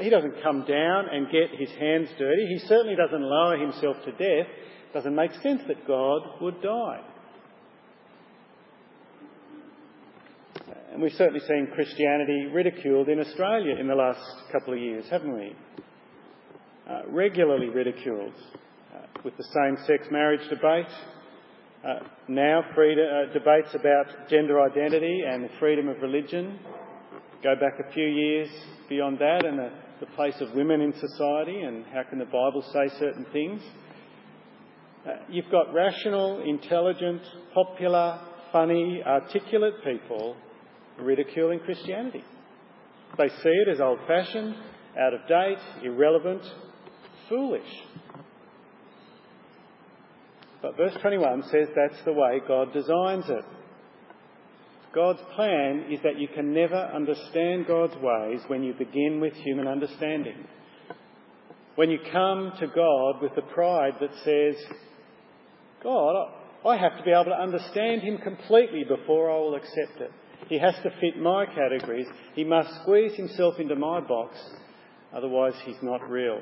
He 0.00 0.10
doesn't 0.10 0.42
come 0.42 0.64
down 0.64 1.06
and 1.10 1.30
get 1.30 1.58
His 1.58 1.70
hands 1.70 2.08
dirty. 2.18 2.46
He 2.46 2.58
certainly 2.66 2.96
doesn't 2.96 3.22
lower 3.22 3.56
Himself 3.56 3.96
to 4.04 4.12
death. 4.12 4.46
It 4.48 4.92
doesn't 4.92 5.14
make 5.14 5.32
sense 5.42 5.62
that 5.66 5.86
God 5.86 6.22
would 6.40 6.62
die. 6.62 7.00
And 10.96 11.02
we've 11.02 11.12
certainly 11.12 11.40
seen 11.46 11.68
Christianity 11.74 12.46
ridiculed 12.54 13.10
in 13.10 13.20
Australia 13.20 13.76
in 13.78 13.86
the 13.86 13.94
last 13.94 14.18
couple 14.50 14.72
of 14.72 14.80
years, 14.80 15.04
haven't 15.10 15.36
we? 15.36 15.54
Uh, 16.88 17.02
regularly 17.10 17.68
ridiculed 17.68 18.32
uh, 18.94 19.00
with 19.22 19.36
the 19.36 19.44
same 19.44 19.76
sex 19.86 20.06
marriage 20.10 20.40
debate. 20.48 20.86
Uh, 21.84 21.98
now, 22.28 22.60
uh, 22.60 23.30
debates 23.34 23.74
about 23.74 24.06
gender 24.30 24.62
identity 24.62 25.20
and 25.28 25.44
the 25.44 25.50
freedom 25.60 25.86
of 25.88 26.00
religion. 26.00 26.58
Go 27.42 27.54
back 27.56 27.74
a 27.78 27.92
few 27.92 28.06
years 28.06 28.48
beyond 28.88 29.18
that 29.18 29.44
and 29.44 29.58
the, 29.58 29.70
the 30.00 30.06
place 30.16 30.40
of 30.40 30.54
women 30.54 30.80
in 30.80 30.94
society 30.94 31.60
and 31.60 31.84
how 31.92 32.04
can 32.04 32.18
the 32.18 32.24
Bible 32.24 32.64
say 32.72 32.88
certain 32.98 33.26
things. 33.34 33.60
Uh, 35.06 35.16
you've 35.28 35.50
got 35.50 35.74
rational, 35.74 36.42
intelligent, 36.42 37.20
popular, 37.52 38.18
funny, 38.50 39.02
articulate 39.04 39.74
people 39.84 40.38
ridiculing 41.00 41.60
Christianity. 41.60 42.24
They 43.18 43.28
see 43.28 43.48
it 43.66 43.68
as 43.68 43.80
old 43.80 43.98
fashioned, 44.06 44.54
out 44.98 45.14
of 45.14 45.26
date, 45.28 45.58
irrelevant, 45.82 46.42
foolish. 47.28 47.68
But 50.62 50.76
verse 50.76 50.96
21 51.00 51.44
says 51.44 51.68
that's 51.74 52.02
the 52.04 52.12
way 52.12 52.40
God 52.46 52.72
designs 52.72 53.24
it. 53.28 53.44
God's 54.94 55.20
plan 55.34 55.86
is 55.90 56.00
that 56.02 56.18
you 56.18 56.26
can 56.28 56.54
never 56.54 56.74
understand 56.74 57.66
God's 57.66 57.96
ways 58.00 58.40
when 58.46 58.62
you 58.62 58.72
begin 58.72 59.20
with 59.20 59.34
human 59.34 59.68
understanding. 59.68 60.46
When 61.74 61.90
you 61.90 61.98
come 62.10 62.52
to 62.58 62.66
God 62.66 63.20
with 63.20 63.34
the 63.36 63.42
pride 63.42 63.92
that 64.00 64.14
says, 64.24 64.56
God, 65.82 66.32
I 66.66 66.76
have 66.78 66.96
to 66.96 67.04
be 67.04 67.10
able 67.10 67.26
to 67.26 67.40
understand 67.40 68.00
Him 68.00 68.16
completely 68.18 68.84
before 68.88 69.30
I 69.30 69.36
will 69.36 69.54
accept 69.54 70.00
it. 70.00 70.10
He 70.48 70.58
has 70.58 70.74
to 70.82 70.90
fit 71.00 71.18
my 71.20 71.46
categories. 71.46 72.06
He 72.34 72.44
must 72.44 72.82
squeeze 72.82 73.14
himself 73.14 73.58
into 73.58 73.74
my 73.74 74.00
box, 74.00 74.36
otherwise, 75.12 75.54
he's 75.64 75.82
not 75.82 76.08
real. 76.08 76.40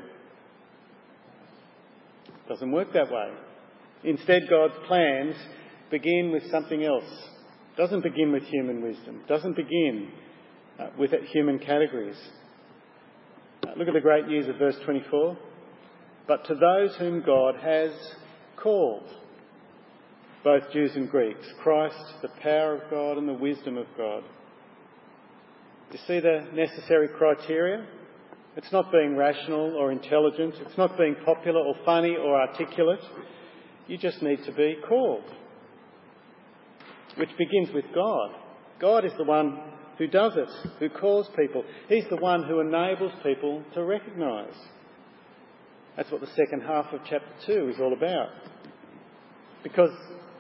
It 2.26 2.48
doesn't 2.48 2.72
work 2.72 2.92
that 2.92 3.10
way. 3.10 3.30
Instead, 4.04 4.42
God's 4.50 4.74
plans 4.86 5.34
begin 5.90 6.30
with 6.32 6.50
something 6.50 6.84
else. 6.84 7.04
It 7.72 7.80
doesn't 7.80 8.02
begin 8.02 8.32
with 8.32 8.42
human 8.44 8.82
wisdom. 8.82 9.20
It 9.24 9.28
doesn't 9.28 9.56
begin 9.56 10.10
uh, 10.78 10.88
with 10.98 11.12
human 11.32 11.58
categories. 11.58 12.18
Uh, 13.66 13.70
look 13.76 13.88
at 13.88 13.94
the 13.94 14.00
great 14.00 14.26
news 14.26 14.48
of 14.48 14.56
verse 14.56 14.76
24. 14.84 15.38
But 16.26 16.44
to 16.46 16.54
those 16.54 16.94
whom 16.96 17.22
God 17.24 17.56
has 17.56 17.92
called, 18.56 19.08
both 20.44 20.70
Jews 20.72 20.94
and 20.94 21.10
Greeks. 21.10 21.46
Christ, 21.62 21.96
the 22.22 22.28
power 22.42 22.74
of 22.74 22.90
God 22.90 23.16
and 23.16 23.26
the 23.26 23.32
wisdom 23.32 23.78
of 23.78 23.86
God. 23.96 24.22
You 25.90 25.98
see 26.06 26.20
the 26.20 26.46
necessary 26.52 27.08
criteria? 27.08 27.86
It's 28.56 28.70
not 28.70 28.92
being 28.92 29.16
rational 29.16 29.74
or 29.76 29.90
intelligent. 29.90 30.54
It's 30.60 30.78
not 30.78 30.96
being 30.98 31.16
popular 31.24 31.60
or 31.60 31.74
funny 31.84 32.16
or 32.16 32.40
articulate. 32.40 33.00
You 33.88 33.98
just 33.98 34.22
need 34.22 34.44
to 34.44 34.52
be 34.52 34.76
called. 34.88 35.24
Which 37.16 37.30
begins 37.38 37.72
with 37.74 37.86
God. 37.94 38.30
God 38.80 39.04
is 39.04 39.12
the 39.16 39.24
one 39.24 39.58
who 39.98 40.06
does 40.08 40.32
it, 40.36 40.48
who 40.78 40.88
calls 40.88 41.28
people. 41.36 41.64
He's 41.88 42.08
the 42.10 42.16
one 42.16 42.44
who 42.44 42.60
enables 42.60 43.12
people 43.22 43.62
to 43.74 43.84
recognise. 43.84 44.54
That's 45.96 46.10
what 46.10 46.20
the 46.20 46.26
second 46.28 46.62
half 46.66 46.92
of 46.92 47.00
chapter 47.08 47.30
2 47.46 47.70
is 47.70 47.80
all 47.80 47.92
about. 47.92 48.30
Because 49.62 49.92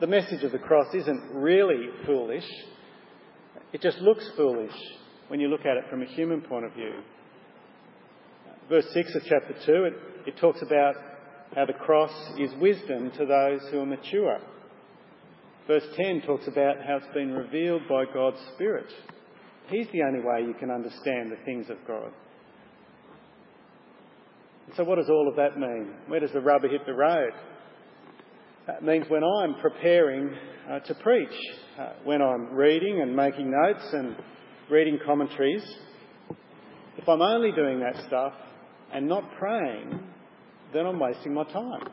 the 0.04 0.10
message 0.10 0.44
of 0.44 0.52
the 0.52 0.58
cross 0.58 0.94
isn't 0.94 1.30
really 1.32 1.88
foolish. 2.04 2.44
It 3.72 3.80
just 3.80 3.96
looks 4.00 4.30
foolish 4.36 4.74
when 5.28 5.40
you 5.40 5.48
look 5.48 5.62
at 5.62 5.78
it 5.78 5.84
from 5.88 6.02
a 6.02 6.04
human 6.04 6.42
point 6.42 6.66
of 6.66 6.74
view. 6.74 6.92
Verse 8.68 8.84
6 8.92 9.14
of 9.14 9.22
chapter 9.26 9.54
2, 9.64 9.84
it, 9.84 9.94
it 10.26 10.36
talks 10.36 10.60
about 10.60 10.94
how 11.56 11.64
the 11.64 11.72
cross 11.72 12.12
is 12.38 12.50
wisdom 12.60 13.12
to 13.12 13.24
those 13.24 13.62
who 13.70 13.80
are 13.80 13.86
mature. 13.86 14.40
Verse 15.66 15.86
10 15.96 16.20
talks 16.26 16.48
about 16.48 16.84
how 16.86 16.96
it's 16.96 17.14
been 17.14 17.32
revealed 17.32 17.88
by 17.88 18.04
God's 18.12 18.40
Spirit. 18.52 18.92
He's 19.68 19.86
the 19.90 20.02
only 20.02 20.20
way 20.20 20.46
you 20.46 20.52
can 20.60 20.70
understand 20.70 21.32
the 21.32 21.42
things 21.46 21.70
of 21.70 21.78
God. 21.88 22.12
So, 24.76 24.84
what 24.84 24.96
does 24.96 25.08
all 25.08 25.28
of 25.30 25.36
that 25.36 25.58
mean? 25.58 25.94
Where 26.08 26.20
does 26.20 26.32
the 26.32 26.42
rubber 26.42 26.68
hit 26.68 26.84
the 26.84 26.92
road? 26.92 27.32
That 28.66 28.82
means 28.82 29.04
when 29.08 29.22
I'm 29.22 29.54
preparing 29.60 30.34
uh, 30.70 30.80
to 30.80 30.94
preach, 30.94 31.28
uh, 31.78 31.92
when 32.04 32.22
I'm 32.22 32.54
reading 32.54 33.02
and 33.02 33.14
making 33.14 33.50
notes 33.50 33.86
and 33.92 34.16
reading 34.70 34.98
commentaries, 35.04 35.62
if 36.96 37.06
I'm 37.06 37.20
only 37.20 37.52
doing 37.52 37.80
that 37.80 38.06
stuff 38.06 38.32
and 38.92 39.06
not 39.06 39.24
praying, 39.38 40.00
then 40.72 40.86
I'm 40.86 40.98
wasting 40.98 41.34
my 41.34 41.44
time. 41.44 41.88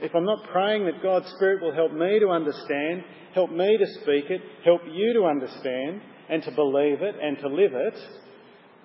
If 0.00 0.14
I'm 0.14 0.24
not 0.24 0.44
praying 0.50 0.84
that 0.84 1.02
God's 1.02 1.28
Spirit 1.36 1.62
will 1.62 1.74
help 1.74 1.92
me 1.92 2.18
to 2.18 2.28
understand, 2.28 3.04
help 3.34 3.50
me 3.50 3.78
to 3.78 3.86
speak 4.02 4.30
it, 4.30 4.42
help 4.64 4.82
you 4.90 5.14
to 5.14 5.24
understand 5.24 6.02
and 6.28 6.42
to 6.42 6.50
believe 6.50 7.00
it 7.00 7.14
and 7.22 7.38
to 7.38 7.48
live 7.48 7.72
it, 7.72 7.94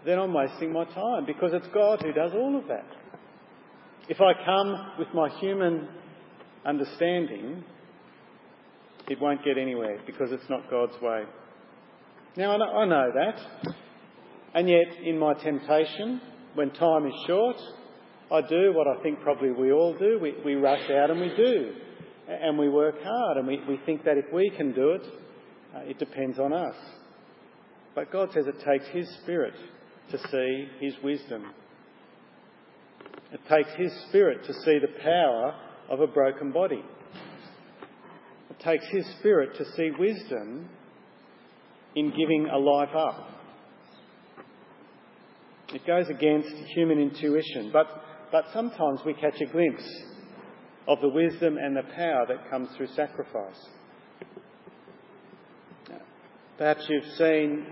then 0.06 0.20
I'm 0.20 0.34
wasting 0.34 0.72
my 0.72 0.86
time 0.86 1.26
because 1.26 1.52
it's 1.54 1.68
God 1.74 2.02
who 2.02 2.14
does 2.14 2.32
all 2.34 2.58
of 2.58 2.68
that. 2.68 2.86
If 4.10 4.22
I 4.22 4.32
come 4.46 4.94
with 4.98 5.10
my 5.14 5.28
human 5.40 5.90
understanding, 6.66 7.62
it 9.10 9.20
won't 9.20 9.44
get 9.44 9.58
anywhere 9.58 10.00
because 10.06 10.32
it's 10.32 10.50
not 10.50 10.70
God's 10.70 10.96
way. 11.02 11.24
Now, 12.38 12.54
I 12.54 12.86
know, 12.86 13.12
that. 13.14 13.74
And 14.54 14.70
yet, 14.70 14.98
in 15.04 15.20
my 15.20 15.34
temptation, 15.34 16.22
when 16.56 16.72
time 16.72 17.06
is 17.06 17.14
short, 17.28 17.58
I 18.32 18.42
do 18.42 18.72
what 18.74 18.88
I 18.88 19.02
think 19.04 19.20
probably 19.20 19.52
we 19.52 19.74
all 19.74 19.94
do. 19.98 20.20
We, 20.22 20.36
we 20.46 20.56
rush 20.56 20.90
out 20.90 21.12
and 21.12 21.20
we 21.20 21.34
do. 21.36 21.74
And 22.30 22.58
we 22.58 22.70
work 22.70 22.96
hard 23.04 23.38
and 23.38 23.46
we, 23.48 23.60
we 23.68 23.78
think 23.86 24.06
that 24.06 24.18
if 24.18 24.32
we 24.32 24.50
can 24.56 24.72
do 24.72 24.92
it, 24.92 25.04
uh, 25.76 25.80
it 25.80 26.00
depends 26.00 26.40
on 26.40 26.54
us. 26.54 26.76
But 27.94 28.10
God 28.12 28.32
says 28.34 28.46
it 28.48 28.64
takes 28.64 28.88
His 28.88 29.10
Spirit 29.24 29.54
to 30.12 30.18
see 30.30 30.68
His 30.80 30.94
wisdom 31.04 31.48
it 33.32 33.40
takes 33.50 33.70
His 33.78 33.92
Spirit 34.10 34.46
to 34.46 34.54
see 34.54 34.80
the 34.80 35.02
power 35.02 35.56
of 35.90 36.02
a 36.02 36.08
broken 36.08 36.52
body. 36.52 36.84
It 38.50 38.60
takes 38.60 38.86
His 38.88 39.06
Spirit 39.20 39.58
to 39.58 39.66
see 39.76 39.92
wisdom 39.98 40.70
in 41.96 42.10
giving 42.12 42.48
a 42.52 42.58
life 42.58 42.96
up. 42.96 43.30
It 45.74 45.86
goes 45.86 46.08
against 46.10 46.50
human 46.74 47.00
intuition, 47.00 47.72
but, 47.74 47.88
but 48.32 48.46
sometimes 48.54 49.02
we 49.06 49.14
catch 49.14 49.42
a 49.42 49.52
glimpse 49.52 49.88
of 50.88 51.02
the 51.02 51.10
wisdom 51.10 51.58
and 51.58 51.76
the 51.76 51.84
power 51.94 52.26
that 52.28 52.50
comes 52.50 52.70
through 52.78 52.88
sacrifice. 52.88 53.68
Perhaps 56.58 56.86
you've 56.90 57.14
seen 57.18 57.68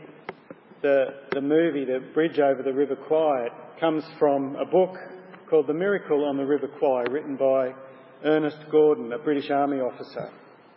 the, 0.82 1.06
the 1.32 1.42
movie, 1.42 1.86
The 1.86 2.06
Bridge 2.14 2.38
Over 2.38 2.62
the 2.62 2.74
River. 2.74 2.94
It 2.94 3.80
comes 3.80 4.04
from 4.20 4.56
a 4.58 4.66
book 4.66 4.96
called 5.50 5.68
The 5.68 5.74
Miracle 5.74 6.26
on 6.26 6.38
the 6.38 6.46
River 6.46 6.68
Kwai, 6.80 7.04
written 7.12 7.36
by 7.36 7.72
Ernest 8.24 8.58
Gordon, 8.72 9.14
a 9.14 9.20
British 9.20 9.50
Army 9.52 9.78
officer. 9.78 10.32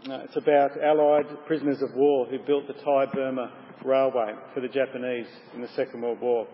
Uh, 0.08 0.20
it's 0.24 0.36
about 0.36 0.70
Allied 0.82 1.24
prisoners 1.46 1.80
of 1.80 1.94
war 1.94 2.26
who 2.26 2.38
built 2.40 2.66
the 2.66 2.74
Thai 2.74 3.06
Burma 3.12 3.50
Railway 3.84 4.34
for 4.52 4.60
the 4.60 4.68
Japanese 4.68 5.26
in 5.54 5.62
the 5.62 5.68
Second 5.68 6.02
World 6.02 6.20
War. 6.20 6.46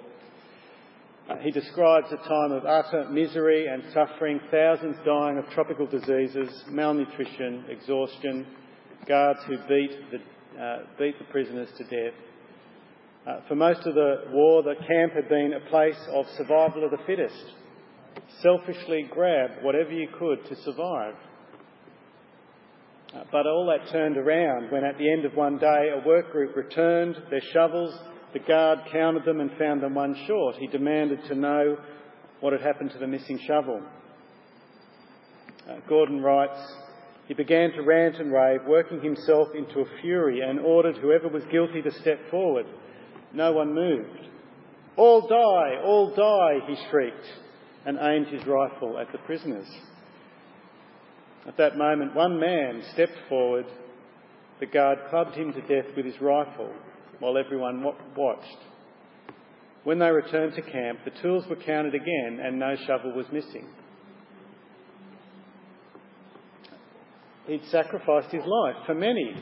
Uh, 1.28 1.36
he 1.38 1.50
describes 1.50 2.06
a 2.12 2.16
time 2.28 2.52
of 2.52 2.64
utter 2.64 3.08
misery 3.10 3.66
and 3.66 3.82
suffering, 3.92 4.40
thousands 4.50 4.96
dying 5.04 5.38
of 5.38 5.48
tropical 5.50 5.86
diseases, 5.86 6.64
malnutrition, 6.68 7.64
exhaustion, 7.68 8.46
guards 9.08 9.40
who 9.48 9.56
beat 9.68 9.90
the, 10.12 10.62
uh, 10.62 10.78
beat 10.98 11.18
the 11.18 11.24
prisoners 11.32 11.68
to 11.78 11.84
death. 11.84 12.14
Uh, 13.26 13.40
for 13.48 13.56
most 13.56 13.80
of 13.86 13.94
the 13.94 14.24
war, 14.30 14.62
the 14.62 14.74
camp 14.86 15.14
had 15.14 15.28
been 15.28 15.54
a 15.54 15.70
place 15.70 15.98
of 16.12 16.26
survival 16.36 16.84
of 16.84 16.90
the 16.90 17.04
fittest 17.06 17.54
selfishly 18.42 19.08
grab 19.10 19.50
whatever 19.62 19.92
you 19.92 20.08
could 20.18 20.44
to 20.46 20.56
survive. 20.62 21.14
Uh, 23.14 23.24
but 23.30 23.46
all 23.46 23.66
that 23.66 23.90
turned 23.92 24.16
around 24.16 24.70
when 24.70 24.84
at 24.84 24.98
the 24.98 25.10
end 25.10 25.24
of 25.24 25.34
one 25.34 25.58
day 25.58 25.90
a 25.94 26.06
work 26.06 26.32
group 26.32 26.56
returned 26.56 27.16
their 27.30 27.42
shovels, 27.52 27.96
the 28.32 28.40
guard 28.40 28.80
counted 28.90 29.24
them 29.24 29.40
and 29.40 29.50
found 29.58 29.82
them 29.82 29.94
one 29.94 30.16
short. 30.26 30.56
He 30.56 30.66
demanded 30.66 31.24
to 31.28 31.34
know 31.34 31.76
what 32.40 32.52
had 32.52 32.62
happened 32.62 32.90
to 32.90 32.98
the 32.98 33.06
missing 33.06 33.38
shovel. 33.46 33.82
Uh, 35.68 35.76
Gordon 35.88 36.20
writes, 36.20 36.58
he 37.26 37.34
began 37.34 37.72
to 37.72 37.82
rant 37.82 38.16
and 38.16 38.30
rave, 38.30 38.60
working 38.66 39.00
himself 39.00 39.48
into 39.54 39.80
a 39.80 40.00
fury, 40.02 40.40
and 40.40 40.60
ordered 40.60 40.98
whoever 40.98 41.28
was 41.28 41.42
guilty 41.50 41.80
to 41.80 41.90
step 41.90 42.18
forward. 42.30 42.66
No 43.32 43.52
one 43.52 43.74
moved. 43.74 44.28
All 44.96 45.26
die, 45.26 45.80
all 45.82 46.14
die, 46.14 46.66
he 46.66 46.76
shrieked, 46.90 47.26
and 47.86 47.98
aimed 48.00 48.28
his 48.28 48.46
rifle 48.46 48.98
at 48.98 49.10
the 49.12 49.18
prisoners. 49.18 49.68
At 51.46 51.56
that 51.58 51.76
moment, 51.76 52.14
one 52.14 52.40
man 52.40 52.82
stepped 52.94 53.18
forward. 53.28 53.66
The 54.60 54.66
guard 54.66 54.98
clubbed 55.10 55.34
him 55.36 55.52
to 55.52 55.60
death 55.60 55.94
with 55.96 56.06
his 56.06 56.20
rifle 56.20 56.72
while 57.18 57.36
everyone 57.36 57.84
watched. 58.16 58.58
When 59.84 59.98
they 59.98 60.10
returned 60.10 60.54
to 60.54 60.62
camp, 60.62 61.00
the 61.04 61.22
tools 61.22 61.44
were 61.48 61.56
counted 61.56 61.94
again 61.94 62.40
and 62.42 62.58
no 62.58 62.74
shovel 62.86 63.12
was 63.14 63.26
missing. 63.30 63.66
He'd 67.46 67.64
sacrificed 67.70 68.30
his 68.30 68.44
life 68.46 68.86
for 68.86 68.94
many. 68.94 69.36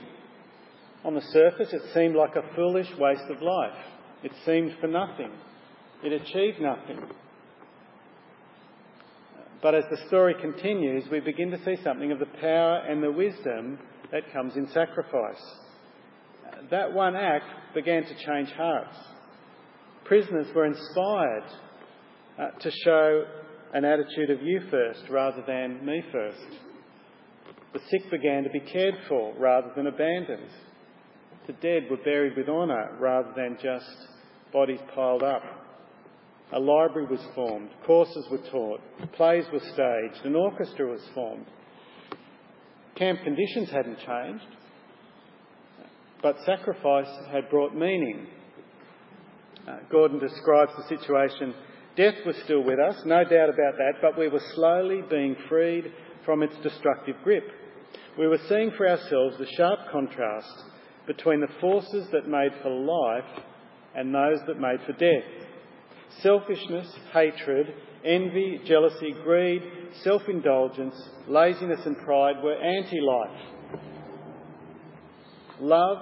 On 1.05 1.15
the 1.15 1.21
surface, 1.21 1.73
it 1.73 1.83
seemed 1.95 2.17
like 2.17 2.35
a 2.35 2.55
foolish 2.57 2.89
waste 2.99 3.31
of 3.31 3.41
life. 3.41 3.79
It 4.25 4.33
seemed 4.45 4.77
for 4.81 4.89
nothing. 4.89 5.31
It 6.03 6.13
achieved 6.13 6.61
nothing. 6.61 6.99
But 9.63 9.77
as 9.77 9.85
the 9.91 10.07
story 10.09 10.35
continues, 10.41 11.05
we 11.11 11.21
begin 11.21 11.53
to 11.53 11.65
see 11.65 11.77
something 11.85 12.11
of 12.11 12.19
the 12.19 12.27
power 12.27 12.79
and 12.79 13.01
the 13.01 13.13
wisdom 13.13 13.79
that 14.11 14.33
comes 14.33 14.57
in 14.57 14.69
sacrifice. 14.69 15.41
That 16.71 16.93
one 16.93 17.15
act 17.15 17.45
began 17.73 18.03
to 18.03 18.15
change 18.27 18.51
hearts. 18.51 18.97
Prisoners 20.05 20.49
were 20.55 20.67
inspired 20.67 21.45
uh, 22.39 22.51
to 22.59 22.71
show 22.85 23.25
an 23.73 23.85
attitude 23.85 24.31
of 24.31 24.43
you 24.43 24.63
first 24.69 25.05
rather 25.09 25.43
than 25.47 25.85
me 25.87 26.03
first. 26.11 26.59
The 27.73 27.81
sick 27.89 28.11
began 28.11 28.43
to 28.43 28.51
be 28.51 28.61
cared 28.61 28.97
for 29.09 29.33
rather 29.39 29.71
than 29.77 29.87
abandoned. 29.87 30.51
The 31.47 31.55
dead 31.55 31.85
were 31.91 31.99
buried 31.99 32.37
with 32.37 32.49
honour 32.49 32.97
rather 33.01 33.33
than 33.37 33.57
just 33.63 33.87
bodies 34.53 34.81
piled 34.95 35.23
up. 35.23 35.43
A 36.55 36.61
library 36.61 37.07
was 37.09 37.25
formed, 37.35 37.71
courses 37.87 38.27
were 38.31 38.51
taught, 38.51 38.81
plays 39.13 39.45
were 39.53 39.61
staged, 39.61 40.25
an 40.25 40.37
orchestra 40.37 40.87
was 40.87 41.01
formed. 41.15 41.47
Camp 42.95 43.21
conditions 43.25 43.71
hadn't 43.71 43.99
changed, 43.99 44.47
but 46.23 46.37
sacrifice 46.45 47.09
had 47.33 47.49
brought 47.49 47.75
meaning. 47.75 48.27
Uh, 49.67 49.79
Gordon 49.91 50.19
describes 50.19 50.73
the 50.77 50.97
situation. 50.97 51.55
Death 51.97 52.17
was 52.27 52.37
still 52.45 52.63
with 52.63 52.79
us, 52.79 53.01
no 53.07 53.25
doubt 53.25 53.49
about 53.49 53.77
that, 53.79 53.95
but 54.03 54.19
we 54.19 54.29
were 54.29 54.43
slowly 54.55 55.01
being 55.09 55.37
freed 55.49 55.85
from 56.25 56.43
its 56.43 56.55
destructive 56.63 57.17
grip. 57.25 57.45
We 58.19 58.29
were 58.29 58.41
seeing 58.49 58.73
for 58.77 58.89
ourselves 58.89 59.39
the 59.39 59.51
sharp 59.57 59.79
contrast 59.91 60.65
between 61.07 61.41
the 61.41 61.53
forces 61.61 62.09
that 62.13 62.29
made 62.29 62.53
for 62.63 62.71
life 62.71 63.45
and 63.95 64.15
those 64.15 64.39
that 64.47 64.61
made 64.61 64.81
for 64.87 64.93
death. 64.93 65.49
Selfishness, 66.21 66.89
hatred, 67.13 67.75
envy, 68.05 68.61
jealousy, 68.67 69.15
greed, 69.25 69.63
self 70.03 70.23
indulgence, 70.29 70.95
laziness, 71.29 71.81
and 71.85 71.97
pride 71.99 72.43
were 72.43 72.55
anti 72.55 73.01
life. 73.01 73.81
Love, 75.61 75.99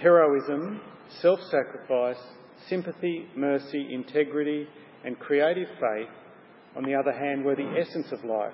heroism, 0.00 0.80
self 1.20 1.40
sacrifice, 1.50 2.20
sympathy, 2.68 3.26
mercy, 3.36 3.88
integrity, 3.92 4.66
and 5.04 5.18
creative 5.18 5.68
faith, 5.68 6.08
on 6.76 6.84
the 6.84 6.94
other 6.94 7.12
hand, 7.12 7.44
were 7.44 7.56
the 7.56 7.74
essence 7.78 8.12
of 8.12 8.24
life, 8.24 8.52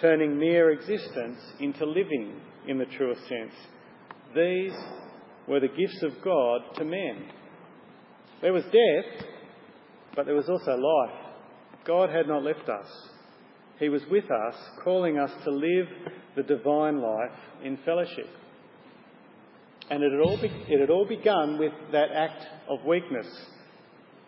turning 0.00 0.38
mere 0.38 0.70
existence 0.70 1.38
into 1.60 1.84
living 1.84 2.40
in 2.66 2.78
the 2.78 2.86
truest 2.86 3.22
sense. 3.28 3.54
These 4.34 4.74
were 5.46 5.60
the 5.60 5.68
gifts 5.68 6.02
of 6.02 6.22
God 6.22 6.60
to 6.76 6.84
men. 6.84 7.30
There 8.40 8.52
was 8.52 8.64
death, 8.64 9.26
but 10.14 10.26
there 10.26 10.34
was 10.34 10.48
also 10.48 10.72
life. 10.72 11.16
God 11.84 12.10
had 12.10 12.28
not 12.28 12.42
left 12.44 12.68
us. 12.68 12.86
He 13.78 13.88
was 13.88 14.02
with 14.10 14.24
us, 14.30 14.54
calling 14.82 15.18
us 15.18 15.30
to 15.44 15.50
live 15.50 15.86
the 16.36 16.42
divine 16.42 17.00
life 17.00 17.38
in 17.64 17.78
fellowship. 17.84 18.28
And 19.90 20.02
it 20.02 20.12
had 20.12 20.20
all, 20.20 20.40
be- 20.40 20.64
it 20.68 20.80
had 20.80 20.90
all 20.90 21.06
begun 21.06 21.58
with 21.58 21.72
that 21.92 22.10
act 22.12 22.44
of 22.68 22.84
weakness 22.84 23.26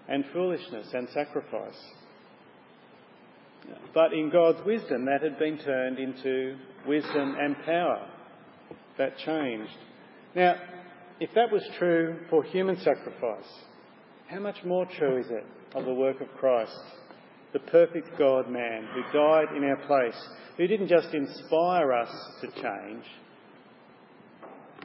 and 0.09 0.25
foolishness 0.33 0.89
and 0.93 1.09
sacrifice. 1.11 1.79
But 3.93 4.13
in 4.13 4.31
God's 4.31 4.65
wisdom, 4.65 5.05
that 5.07 5.23
had 5.23 5.39
been 5.39 5.59
turned 5.59 5.99
into 5.99 6.57
wisdom 6.87 7.37
and 7.39 7.57
power. 7.65 8.09
That 8.99 9.19
changed. 9.19 9.77
Now, 10.35 10.57
if 11.21 11.31
that 11.35 11.53
was 11.53 11.63
true 11.79 12.21
for 12.31 12.43
human 12.43 12.77
sacrifice, 12.79 13.45
how 14.31 14.39
much 14.39 14.63
more 14.65 14.87
true 14.87 15.19
is 15.19 15.27
it 15.29 15.45
of 15.75 15.85
the 15.85 15.93
work 15.93 16.21
of 16.21 16.29
Christ, 16.39 16.79
the 17.53 17.59
perfect 17.59 18.17
God 18.17 18.49
man 18.49 18.87
who 18.95 19.03
died 19.13 19.57
in 19.57 19.65
our 19.65 19.77
place, 19.89 20.29
who 20.57 20.69
didn't 20.69 20.87
just 20.87 21.13
inspire 21.13 21.93
us 21.93 22.11
to 22.41 22.47
change, 22.63 23.05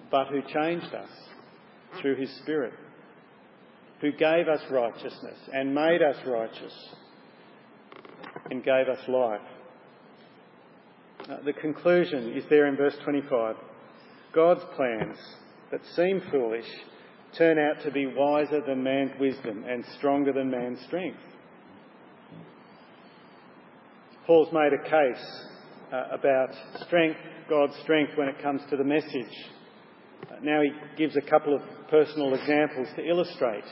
but 0.10 0.28
who 0.28 0.42
changed 0.42 0.92
us 0.96 1.10
through 2.02 2.16
his 2.16 2.36
Spirit, 2.38 2.74
who 4.02 4.12
gave 4.12 4.48
us 4.48 4.62
righteousness 4.72 5.38
and 5.54 5.76
made 5.76 6.02
us 6.02 6.16
righteous 6.26 6.74
and 8.50 8.64
gave 8.64 8.88
us 8.88 9.08
life. 9.08 9.42
Uh, 11.30 11.38
the 11.46 11.54
conclusion 11.54 12.34
is 12.34 12.44
there 12.50 12.66
in 12.66 12.76
verse 12.76 12.96
25. 13.04 13.56
God's 14.34 14.64
plans 14.76 15.18
that 15.72 15.82
seem 15.96 16.22
foolish 16.32 16.66
turn 17.38 17.60
out 17.60 17.84
to 17.84 17.92
be 17.92 18.06
wiser 18.06 18.62
than 18.66 18.84
man's 18.84 19.12
wisdom 19.20 19.66
and 19.68 19.84
stronger 19.98 20.32
than 20.32 20.50
man's 20.50 20.80
strength. 20.88 21.20
Paul's 24.26 24.52
made 24.52 24.72
a 24.74 24.84
case 24.84 25.26
uh, 25.94 26.04
about 26.12 26.50
strength, 26.86 27.20
God's 27.50 27.76
strength 27.84 28.14
when 28.16 28.28
it 28.28 28.42
comes 28.42 28.62
to 28.70 28.78
the 28.78 28.84
message. 28.84 29.36
Uh, 30.32 30.36
now 30.42 30.62
he 30.62 30.72
gives 30.98 31.16
a 31.16 31.30
couple 31.30 31.56
of 31.56 31.62
personal 31.90 32.34
examples 32.34 32.88
to 32.96 33.08
illustrate 33.08 33.66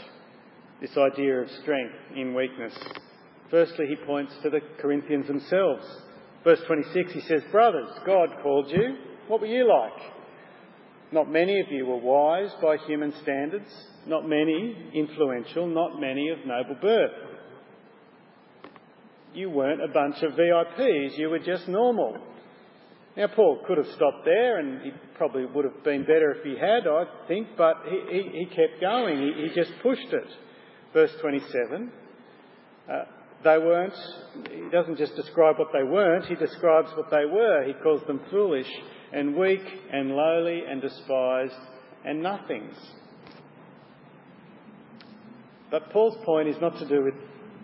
this 0.79 0.95
idea 0.97 1.41
of 1.41 1.49
strength 1.61 1.95
in 2.15 2.35
weakness. 2.35 2.77
Firstly, 3.49 3.85
he 3.87 3.95
points 4.05 4.33
to 4.43 4.49
the 4.49 4.59
Corinthians 4.79 5.27
themselves. 5.27 5.85
Verse 6.43 6.59
26, 6.67 7.13
he 7.13 7.21
says, 7.21 7.41
Brothers, 7.51 7.89
God 8.05 8.29
called 8.41 8.69
you. 8.69 8.97
What 9.27 9.41
were 9.41 9.47
you 9.47 9.67
like? 9.67 10.01
Not 11.13 11.31
many 11.31 11.59
of 11.59 11.67
you 11.69 11.85
were 11.85 11.97
wise 11.97 12.49
by 12.59 12.77
human 12.87 13.13
standards, 13.21 13.69
not 14.07 14.27
many 14.27 14.75
influential, 14.95 15.67
not 15.67 16.01
many 16.01 16.29
of 16.29 16.39
noble 16.43 16.75
birth. 16.81 17.11
You 19.35 19.51
weren't 19.51 19.83
a 19.83 19.93
bunch 19.93 20.23
of 20.23 20.31
VIPs, 20.31 21.15
you 21.15 21.29
were 21.29 21.37
just 21.37 21.67
normal. 21.67 22.17
Now, 23.15 23.27
Paul 23.27 23.61
could 23.67 23.77
have 23.77 23.85
stopped 23.95 24.25
there, 24.25 24.57
and 24.57 24.81
he 24.81 24.91
probably 25.15 25.45
would 25.45 25.65
have 25.65 25.83
been 25.83 26.01
better 26.01 26.31
if 26.31 26.43
he 26.43 26.57
had, 26.57 26.87
I 26.87 27.03
think, 27.27 27.49
but 27.55 27.75
he, 27.87 27.99
he, 28.11 28.39
he 28.39 28.45
kept 28.45 28.81
going. 28.81 29.19
He, 29.19 29.49
he, 29.49 29.55
just 29.55 29.71
pushed 29.83 30.11
it. 30.11 30.27
Verse 30.93 31.11
27. 31.21 31.91
Uh, 32.91 33.03
they 33.43 33.59
weren't, 33.59 33.93
he 34.49 34.67
doesn't 34.71 34.97
just 34.97 35.15
describe 35.15 35.59
what 35.59 35.67
they 35.73 35.83
weren't, 35.83 36.25
he 36.25 36.33
describes 36.33 36.89
what 36.97 37.11
they 37.11 37.25
were. 37.25 37.63
He 37.67 37.73
calls 37.83 38.01
them 38.07 38.19
foolish 38.31 38.69
and 39.13 39.35
weak 39.35 39.61
and 39.91 40.09
lowly 40.11 40.63
and 40.67 40.81
despised 40.81 41.53
and 42.03 42.21
nothings. 42.21 42.75
But 45.69 45.89
Paul's 45.91 46.17
point 46.25 46.49
is 46.49 46.55
not 46.59 46.77
to 46.79 46.87
do 46.87 47.03
with 47.03 47.13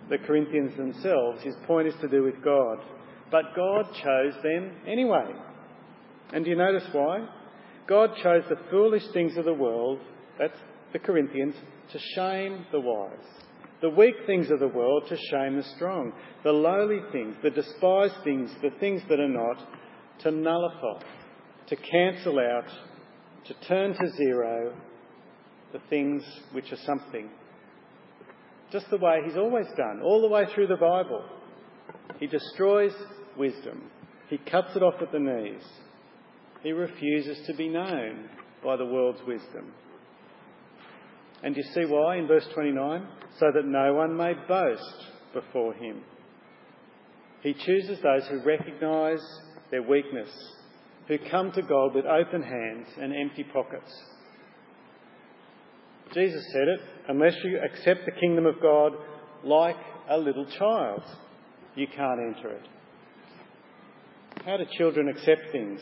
the 0.08 0.18
Corinthians 0.18 0.76
themselves, 0.76 1.42
his 1.42 1.54
point 1.66 1.88
is 1.88 1.94
to 2.00 2.08
do 2.08 2.22
with 2.22 2.42
God. 2.42 2.78
But 3.30 3.54
God 3.54 3.86
chose 4.02 4.34
them 4.42 4.72
anyway. 4.86 5.32
And 6.32 6.44
do 6.44 6.50
you 6.50 6.56
notice 6.56 6.84
why? 6.92 7.28
God 7.86 8.10
chose 8.22 8.42
the 8.48 8.58
foolish 8.70 9.04
things 9.12 9.36
of 9.36 9.44
the 9.44 9.54
world, 9.54 10.00
that's 10.38 10.58
the 10.92 10.98
Corinthians, 10.98 11.54
to 11.92 11.98
shame 12.16 12.66
the 12.72 12.80
wise. 12.80 13.18
The 13.80 13.90
weak 13.90 14.14
things 14.26 14.50
of 14.50 14.60
the 14.60 14.68
world 14.68 15.04
to 15.08 15.16
shame 15.30 15.56
the 15.56 15.64
strong. 15.76 16.12
The 16.44 16.52
lowly 16.52 17.00
things, 17.12 17.36
the 17.42 17.50
despised 17.50 18.14
things, 18.24 18.50
the 18.62 18.70
things 18.78 19.02
that 19.08 19.18
are 19.18 19.28
not, 19.28 19.58
to 20.20 20.30
nullify 20.30 21.00
to 21.70 21.76
cancel 21.76 22.38
out, 22.38 22.68
to 23.46 23.54
turn 23.66 23.94
to 23.94 24.10
zero 24.16 24.74
the 25.72 25.80
things 25.88 26.22
which 26.52 26.70
are 26.72 26.78
something. 26.84 27.30
Just 28.72 28.90
the 28.90 28.98
way 28.98 29.20
He's 29.24 29.36
always 29.36 29.66
done, 29.76 30.02
all 30.02 30.20
the 30.20 30.28
way 30.28 30.44
through 30.54 30.66
the 30.66 30.76
Bible. 30.76 31.24
He 32.18 32.26
destroys 32.26 32.92
wisdom. 33.36 33.90
He 34.28 34.38
cuts 34.38 34.76
it 34.76 34.82
off 34.82 35.00
at 35.00 35.12
the 35.12 35.18
knees. 35.18 35.62
He 36.62 36.72
refuses 36.72 37.38
to 37.46 37.54
be 37.54 37.68
known 37.68 38.28
by 38.62 38.76
the 38.76 38.84
world's 38.84 39.22
wisdom. 39.26 39.72
And 41.42 41.56
you 41.56 41.62
see 41.74 41.86
why 41.86 42.16
in 42.16 42.26
verse 42.26 42.46
29? 42.52 43.06
So 43.38 43.46
that 43.54 43.64
no 43.64 43.94
one 43.94 44.16
may 44.16 44.34
boast 44.46 45.06
before 45.32 45.72
him. 45.74 46.02
He 47.42 47.54
chooses 47.54 47.98
those 48.02 48.26
who 48.28 48.42
recognise 48.44 49.24
their 49.70 49.82
weakness, 49.82 50.30
who 51.10 51.18
come 51.28 51.50
to 51.50 51.62
God 51.62 51.92
with 51.92 52.06
open 52.06 52.40
hands 52.40 52.86
and 53.00 53.12
empty 53.12 53.42
pockets. 53.42 53.92
Jesus 56.14 56.40
said 56.52 56.68
it 56.68 56.80
unless 57.08 57.34
you 57.42 57.58
accept 57.58 58.04
the 58.06 58.12
kingdom 58.12 58.46
of 58.46 58.62
God 58.62 58.92
like 59.42 59.76
a 60.08 60.16
little 60.16 60.46
child, 60.46 61.02
you 61.74 61.88
can't 61.88 62.20
enter 62.20 62.50
it. 62.50 62.62
How 64.44 64.56
do 64.56 64.64
children 64.78 65.08
accept 65.08 65.50
things? 65.50 65.80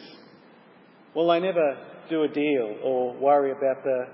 Well, 1.14 1.28
they 1.28 1.40
never 1.40 1.76
do 2.08 2.22
a 2.22 2.28
deal 2.28 2.78
or 2.82 3.14
worry 3.18 3.50
about 3.50 3.84
the, 3.84 4.06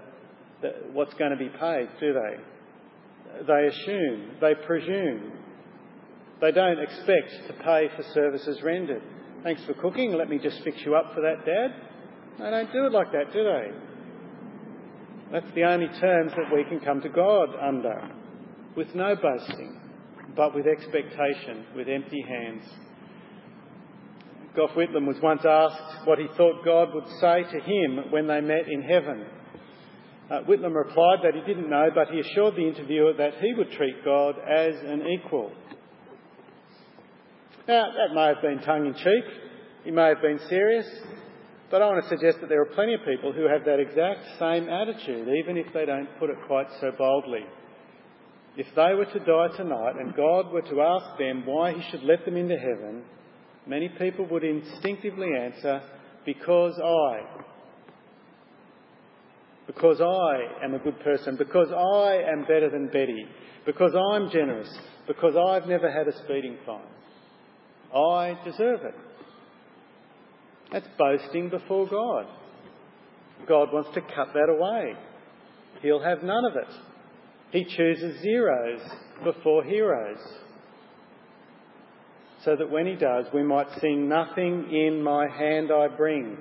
the, 0.63 0.69
what's 0.93 1.15
going 1.15 1.31
to 1.31 1.37
be 1.37 1.49
paid, 1.49 1.91
do 2.01 2.13
they? 2.13 3.45
They 3.47 3.67
assume, 3.69 4.33
they 4.41 4.55
presume. 4.67 5.33
They 6.45 6.53
don't 6.53 6.79
expect 6.79 7.47
to 7.47 7.55
pay 7.65 7.89
for 7.97 8.03
services 8.13 8.61
rendered. 8.63 9.01
Thanks 9.43 9.65
for 9.65 9.73
cooking, 9.73 10.13
let 10.13 10.29
me 10.29 10.39
just 10.39 10.63
fix 10.63 10.77
you 10.85 10.95
up 10.95 11.15
for 11.15 11.23
that, 11.23 11.47
Dad. 11.47 11.75
They 12.39 12.51
don't 12.51 12.71
do 12.71 12.85
it 12.85 12.93
like 12.93 13.11
that, 13.13 13.33
do 13.33 13.45
they? 13.45 13.71
That's 15.33 15.55
the 15.55 15.63
only 15.63 15.89
terms 15.99 16.33
that 16.33 16.55
we 16.55 16.65
can 16.65 16.81
come 16.81 17.01
to 17.01 17.09
God 17.09 17.49
under, 17.59 18.11
with 18.77 18.95
no 18.95 19.17
boasting, 19.17 19.81
but 20.37 20.55
with 20.55 20.67
expectation, 20.67 21.65
with 21.75 21.89
empty 21.89 22.23
hands. 22.29 22.65
Gough 24.55 24.73
Whitlam 24.77 25.07
was 25.07 25.17
once 25.23 25.47
asked 25.47 26.07
what 26.07 26.19
he 26.19 26.27
thought 26.37 26.63
God 26.63 26.93
would 26.93 27.09
say 27.23 27.45
to 27.45 27.59
him 27.59 28.11
when 28.11 28.27
they 28.27 28.43
met 28.43 28.69
in 28.69 28.83
heaven. 28.83 29.25
Uh, 30.31 30.41
Whitlam 30.43 30.75
replied 30.75 31.21
that 31.23 31.33
he 31.35 31.41
didn't 31.41 31.71
know, 31.71 31.89
but 31.95 32.09
he 32.09 32.21
assured 32.21 32.55
the 32.55 32.69
interviewer 32.69 33.15
that 33.15 33.33
he 33.41 33.55
would 33.55 33.73
treat 33.73 34.05
God 34.05 34.35
as 34.47 34.75
an 34.85 35.07
equal. 35.07 35.51
Now, 37.67 37.87
that 37.97 38.15
may 38.15 38.27
have 38.27 38.43
been 38.43 38.59
tongue 38.59 38.87
in 38.87 38.95
cheek, 38.95 39.25
he 39.85 39.91
may 39.91 40.09
have 40.09 40.21
been 40.21 40.39
serious, 40.51 40.87
but 41.71 41.81
I 41.81 41.87
want 41.87 42.05
to 42.05 42.09
suggest 42.11 42.41
that 42.41 42.51
there 42.51 42.61
are 42.61 42.75
plenty 42.75 42.93
of 42.93 43.01
people 43.07 43.33
who 43.33 43.49
have 43.49 43.65
that 43.65 43.81
exact 43.81 44.21
same 44.39 44.69
attitude, 44.69 45.29
even 45.29 45.57
if 45.57 45.73
they 45.73 45.87
don't 45.87 46.09
put 46.19 46.29
it 46.29 46.37
quite 46.47 46.67
so 46.81 46.93
boldly. 46.97 47.47
If 48.59 48.67
they 48.77 48.93
were 48.95 49.07
to 49.07 49.19
die 49.19 49.57
tonight 49.57 49.97
and 49.99 50.15
God 50.15 50.53
were 50.53 50.63
to 50.63 50.81
ask 50.83 51.19
them 51.19 51.47
why 51.47 51.73
he 51.73 51.83
should 51.91 52.03
let 52.03 52.27
them 52.27 52.37
into 52.37 52.55
heaven, 52.57 53.03
many 53.67 53.89
people 53.89 54.27
would 54.31 54.45
instinctively 54.45 55.29
answer, 55.41 55.81
Because 56.27 56.79
I. 56.79 57.21
Because 59.67 60.01
I 60.03 60.65
am 60.65 60.75
a 60.75 60.79
good 60.79 61.01
person. 61.01 61.37
Because 61.37 61.69
I 61.73 62.31
am 62.31 62.43
better 62.43 62.71
than 62.71 62.89
Betty. 62.89 63.27
Because 63.65 63.93
I'm 64.13 64.31
generous. 64.31 64.69
Because 65.07 65.35
I've 65.35 65.67
never 65.67 65.91
had 65.91 66.07
a 66.07 66.17
speeding 66.25 66.59
fine. 66.67 66.83
I 67.95 68.39
deserve 68.45 68.81
it. 68.85 68.95
That's 70.73 70.89
boasting 70.99 71.51
before 71.51 71.87
God. 71.87 72.27
God 73.47 73.73
wants 73.73 73.91
to 73.95 74.01
cut 74.01 74.33
that 74.33 74.49
away. 74.49 74.95
He'll 75.83 76.03
have 76.03 76.23
none 76.23 76.45
of 76.45 76.57
it. 76.57 76.75
He 77.53 77.65
chooses 77.65 78.21
zeros 78.21 78.81
before 79.23 79.63
heroes 79.63 80.19
so 82.45 82.57
that 82.57 82.71
when 82.71 82.87
he 82.87 82.95
does, 82.95 83.27
we 83.33 83.43
might 83.43 83.69
sing, 83.81 84.09
Nothing 84.09 84.71
in 84.71 85.03
my 85.03 85.27
hand 85.29 85.71
I 85.73 85.89
bring, 85.89 86.37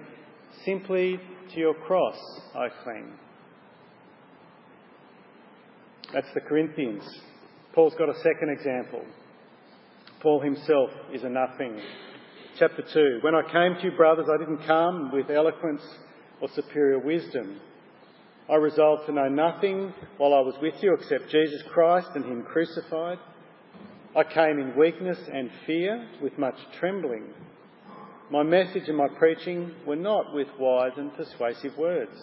simply 0.65 1.19
to 1.53 1.59
your 1.59 1.73
cross 1.73 2.17
I 2.55 2.67
cling. 2.83 3.13
That's 6.13 6.27
the 6.33 6.41
Corinthians. 6.41 7.03
Paul's 7.73 7.95
got 7.95 8.09
a 8.09 8.17
second 8.17 8.49
example. 8.49 9.03
Paul 10.23 10.39
himself 10.39 10.89
is 11.11 11.25
a 11.25 11.29
nothing. 11.29 11.77
Chapter 12.57 12.81
2 12.81 13.19
When 13.21 13.35
I 13.35 13.41
came 13.41 13.75
to 13.75 13.83
you, 13.83 13.97
brothers, 13.97 14.27
I 14.33 14.37
didn't 14.37 14.65
come 14.65 15.11
with 15.11 15.29
eloquence 15.29 15.81
or 16.39 16.47
superior 16.55 16.97
wisdom. 16.97 17.59
I 18.49 18.55
resolved 18.55 19.05
to 19.07 19.11
know 19.11 19.27
nothing 19.27 19.93
while 20.17 20.33
I 20.33 20.39
was 20.39 20.55
with 20.61 20.75
you 20.81 20.93
except 20.93 21.29
Jesus 21.29 21.61
Christ 21.73 22.07
and 22.15 22.23
Him 22.23 22.43
crucified. 22.43 23.19
I 24.15 24.23
came 24.23 24.59
in 24.59 24.77
weakness 24.77 25.19
and 25.29 25.51
fear 25.67 26.07
with 26.21 26.37
much 26.37 26.55
trembling. 26.79 27.25
My 28.31 28.43
message 28.43 28.87
and 28.87 28.97
my 28.97 29.09
preaching 29.19 29.71
were 29.85 29.97
not 29.97 30.33
with 30.33 30.47
wise 30.57 30.93
and 30.95 31.13
persuasive 31.17 31.77
words. 31.77 32.15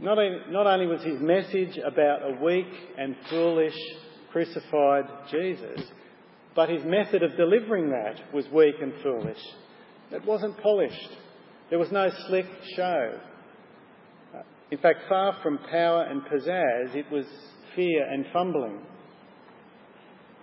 Not, 0.00 0.16
only 0.16 0.86
was 0.86 1.02
his 1.02 1.20
message 1.20 1.76
about 1.76 2.22
a 2.22 2.42
weak 2.42 2.72
and 2.96 3.14
foolish 3.28 3.76
crucified 4.32 5.04
Jesus, 5.30 5.80
but 6.54 6.68
his 6.68 6.82
method 6.84 7.22
of 7.22 7.36
delivering 7.36 7.90
that 7.90 8.32
was 8.34 8.46
weak 8.52 8.74
and 8.80 8.92
foolish. 9.02 9.38
It 10.10 10.24
wasn't 10.24 10.58
polished. 10.58 11.10
There 11.70 11.78
was 11.78 11.92
no 11.92 12.08
slick 12.28 12.46
show. 12.76 13.20
Uh, 14.34 14.42
in 14.70 14.78
fact, 14.78 15.00
far 15.08 15.36
from 15.42 15.58
power 15.70 16.04
and 16.04 16.22
pizzazz, 16.22 16.94
it 16.94 17.10
was 17.10 17.26
fear 17.76 18.10
and 18.10 18.24
fumbling. 18.32 18.80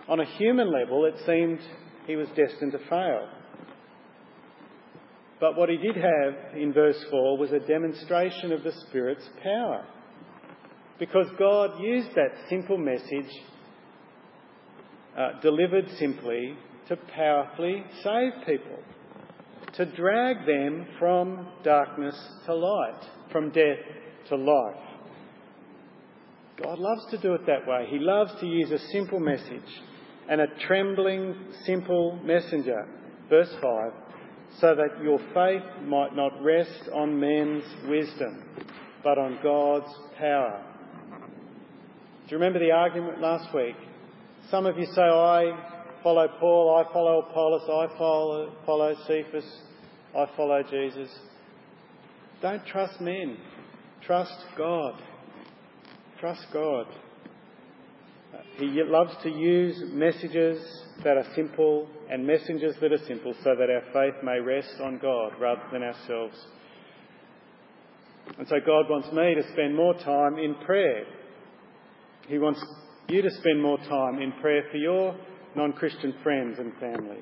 On 0.08 0.20
a 0.20 0.38
human 0.38 0.72
level, 0.72 1.06
it 1.06 1.16
seemed 1.26 1.60
he 2.06 2.16
was 2.16 2.28
destined 2.30 2.74
to 2.74 2.80
fail. 2.90 3.28
But 5.40 5.58
what 5.58 5.70
he 5.70 5.78
did 5.78 5.96
have 5.96 6.56
in 6.56 6.74
verse 6.74 7.04
4 7.10 7.38
was 7.38 7.52
a 7.52 7.60
demonstration 7.60 8.52
of 8.52 8.64
the 8.64 8.72
Spirit's 8.88 9.28
power. 9.44 9.86
Because 11.00 11.28
God 11.38 11.82
used 11.82 12.10
that 12.16 12.48
simple 12.50 12.78
message, 12.78 13.32
uh, 15.18 15.40
delivered 15.42 15.90
simply, 15.98 16.58
to 16.88 16.96
powerfully 16.96 17.84
save 18.04 18.46
people, 18.46 18.78
to 19.74 19.86
drag 19.86 20.46
them 20.46 20.88
from 21.00 21.48
darkness 21.64 22.16
to 22.46 22.54
light, 22.54 23.02
from 23.32 23.52
death 23.52 23.80
to 24.30 24.36
life. 24.36 24.76
God 26.62 26.80
loves 26.80 27.06
to 27.12 27.18
do 27.18 27.34
it 27.34 27.46
that 27.48 27.68
way. 27.68 27.88
He 27.90 28.00
loves 28.00 28.32
to 28.40 28.46
use 28.46 28.72
a 28.72 28.80
simple 28.92 29.20
message 29.20 29.82
and 30.30 30.40
a 30.40 30.48
trembling, 30.68 31.36
simple 31.66 32.20
messenger. 32.24 32.88
Verse 33.30 33.54
5 33.62 33.92
so 34.60 34.74
that 34.76 35.04
your 35.04 35.20
faith 35.34 35.64
might 35.84 36.16
not 36.16 36.32
rest 36.42 36.90
on 36.94 37.20
men's 37.20 37.64
wisdom, 37.88 38.44
but 39.04 39.18
on 39.18 39.38
God's 39.44 39.94
power. 40.18 40.64
Do 42.26 42.32
you 42.32 42.38
remember 42.38 42.60
the 42.60 42.72
argument 42.72 43.20
last 43.20 43.54
week? 43.54 43.76
Some 44.52 44.68
of 44.68 44.78
you 44.78 44.86
say, 44.86 45.02
oh, 45.02 45.24
I 45.26 46.04
follow 46.04 46.28
Paul, 46.40 46.86
I 46.86 46.94
follow 46.94 47.20
Apollos, 47.22 47.64
I 47.64 47.98
follow, 47.98 48.56
follow 48.66 48.96
Cephas, 49.08 49.46
I 50.16 50.26
follow 50.38 50.62
Jesus. 50.70 51.10
Don't 52.44 52.64
trust 52.68 53.02
men. 53.02 53.38
Trust 54.06 54.36
God. 54.56 55.02
Trust 56.20 56.46
God. 56.54 56.86
He 58.58 58.68
loves 58.84 59.16
to 59.24 59.30
use 59.30 59.82
messages 59.92 60.64
that 61.04 61.18
are 61.18 61.26
simple 61.36 61.90
and 62.10 62.26
messengers 62.26 62.76
that 62.82 62.92
are 62.92 63.06
simple 63.08 63.34
so 63.44 63.56
that 63.56 63.70
our 63.70 63.82
faith 63.94 64.24
may 64.24 64.40
rest 64.40 64.80
on 64.80 65.00
God 65.00 65.34
rather 65.40 65.64
than 65.72 65.82
ourselves. 65.82 66.36
And 68.38 68.48
so 68.48 68.56
God 68.66 68.90
wants 68.90 69.12
me 69.12 69.34
to 69.36 69.54
spend 69.54 69.76
more 69.76 69.96
time 69.96 70.38
in 70.38 70.56
prayer. 70.66 71.06
He 72.28 72.38
wants 72.38 72.64
you 73.08 73.22
to 73.22 73.30
spend 73.40 73.62
more 73.62 73.78
time 73.78 74.20
in 74.20 74.32
prayer 74.42 74.64
for 74.72 74.78
your 74.78 75.16
non 75.56 75.74
Christian 75.74 76.14
friends 76.24 76.58
and 76.60 76.74
family. 76.80 77.22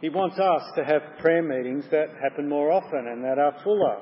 He 0.00 0.08
wants 0.08 0.38
us 0.38 0.62
to 0.76 0.84
have 0.84 1.18
prayer 1.18 1.42
meetings 1.42 1.84
that 1.90 2.08
happen 2.22 2.48
more 2.48 2.72
often 2.72 3.06
and 3.06 3.22
that 3.22 3.38
are 3.38 3.54
fuller 3.62 3.98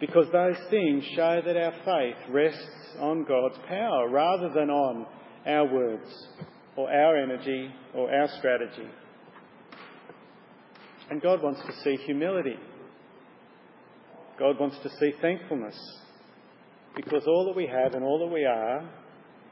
because 0.00 0.26
those 0.32 0.56
things 0.70 1.04
show 1.14 1.42
that 1.44 1.56
our 1.56 1.72
faith 1.84 2.16
rests 2.30 2.96
on 2.98 3.24
God's 3.24 3.58
power 3.68 4.08
rather 4.08 4.48
than 4.54 4.70
on 4.70 5.06
our 5.46 5.66
words 5.66 6.28
or 6.76 6.90
our 6.90 7.16
energy 7.16 7.70
or 7.94 8.10
our 8.12 8.28
strategy. 8.38 8.88
And 11.10 11.20
God 11.20 11.42
wants 11.42 11.60
to 11.66 11.72
see 11.82 11.96
humility. 12.04 12.56
God 14.38 14.58
wants 14.58 14.76
to 14.82 14.90
see 15.00 15.12
thankfulness 15.20 15.76
because 16.96 17.24
all 17.26 17.46
that 17.46 17.56
we 17.56 17.66
have 17.66 17.94
and 17.94 18.04
all 18.04 18.18
that 18.20 18.32
we 18.32 18.44
are 18.44 18.88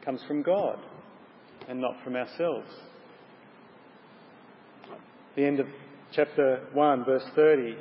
comes 0.06 0.22
from 0.26 0.42
God 0.42 0.78
and 1.68 1.80
not 1.80 1.96
from 2.02 2.14
ourselves. 2.16 2.68
The 5.34 5.44
end 5.44 5.60
of 5.60 5.66
chapter 6.12 6.66
1, 6.72 7.04
verse 7.04 7.24
30 7.34 7.76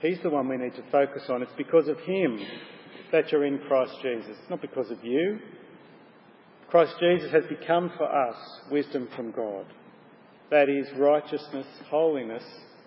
He's 0.00 0.18
the 0.22 0.28
one 0.28 0.48
we 0.48 0.58
need 0.58 0.74
to 0.74 0.84
focus 0.92 1.22
on. 1.30 1.42
It's 1.42 1.52
because 1.56 1.88
of 1.88 1.98
Him 2.00 2.38
that 3.12 3.32
you're 3.32 3.46
in 3.46 3.58
Christ 3.66 3.94
Jesus, 4.02 4.36
not 4.50 4.60
because 4.60 4.90
of 4.90 5.02
you. 5.02 5.38
Christ 6.68 6.92
Jesus 7.00 7.32
has 7.32 7.44
become 7.46 7.90
for 7.96 8.04
us 8.04 8.36
wisdom 8.70 9.08
from 9.16 9.30
God. 9.30 9.64
That 10.50 10.68
is 10.68 10.86
righteousness, 10.98 11.66
holiness, 11.88 12.42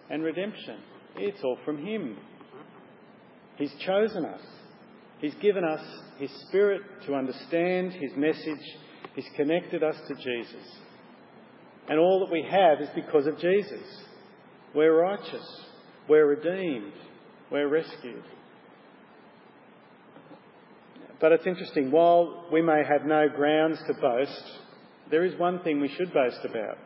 and 0.09 0.23
redemption. 0.23 0.81
It's 1.15 1.43
all 1.43 1.57
from 1.65 1.83
Him. 1.83 2.17
He's 3.57 3.73
chosen 3.85 4.25
us. 4.25 4.41
He's 5.19 5.35
given 5.35 5.63
us 5.63 5.81
His 6.17 6.31
Spirit 6.47 6.81
to 7.05 7.15
understand 7.15 7.93
His 7.93 8.11
message. 8.15 8.63
He's 9.15 9.27
connected 9.35 9.83
us 9.83 9.95
to 10.07 10.15
Jesus. 10.15 10.65
And 11.89 11.99
all 11.99 12.19
that 12.25 12.31
we 12.31 12.45
have 12.49 12.79
is 12.81 12.89
because 12.95 13.27
of 13.27 13.39
Jesus. 13.39 13.83
We're 14.75 15.01
righteous. 15.01 15.61
We're 16.07 16.27
redeemed. 16.27 16.93
We're 17.51 17.67
rescued. 17.67 18.23
But 21.19 21.33
it's 21.33 21.47
interesting, 21.47 21.91
while 21.91 22.47
we 22.51 22.61
may 22.61 22.81
have 22.87 23.05
no 23.05 23.27
grounds 23.27 23.79
to 23.87 23.93
boast, 23.95 24.43
there 25.11 25.25
is 25.25 25.37
one 25.37 25.61
thing 25.63 25.81
we 25.81 25.89
should 25.89 26.13
boast 26.13 26.45
about. 26.45 26.77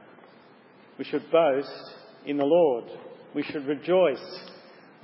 We 0.97 1.05
should 1.05 1.29
boast 1.31 1.93
in 2.25 2.37
the 2.37 2.45
Lord. 2.45 2.85
We 3.35 3.43
should 3.43 3.67
rejoice. 3.67 4.39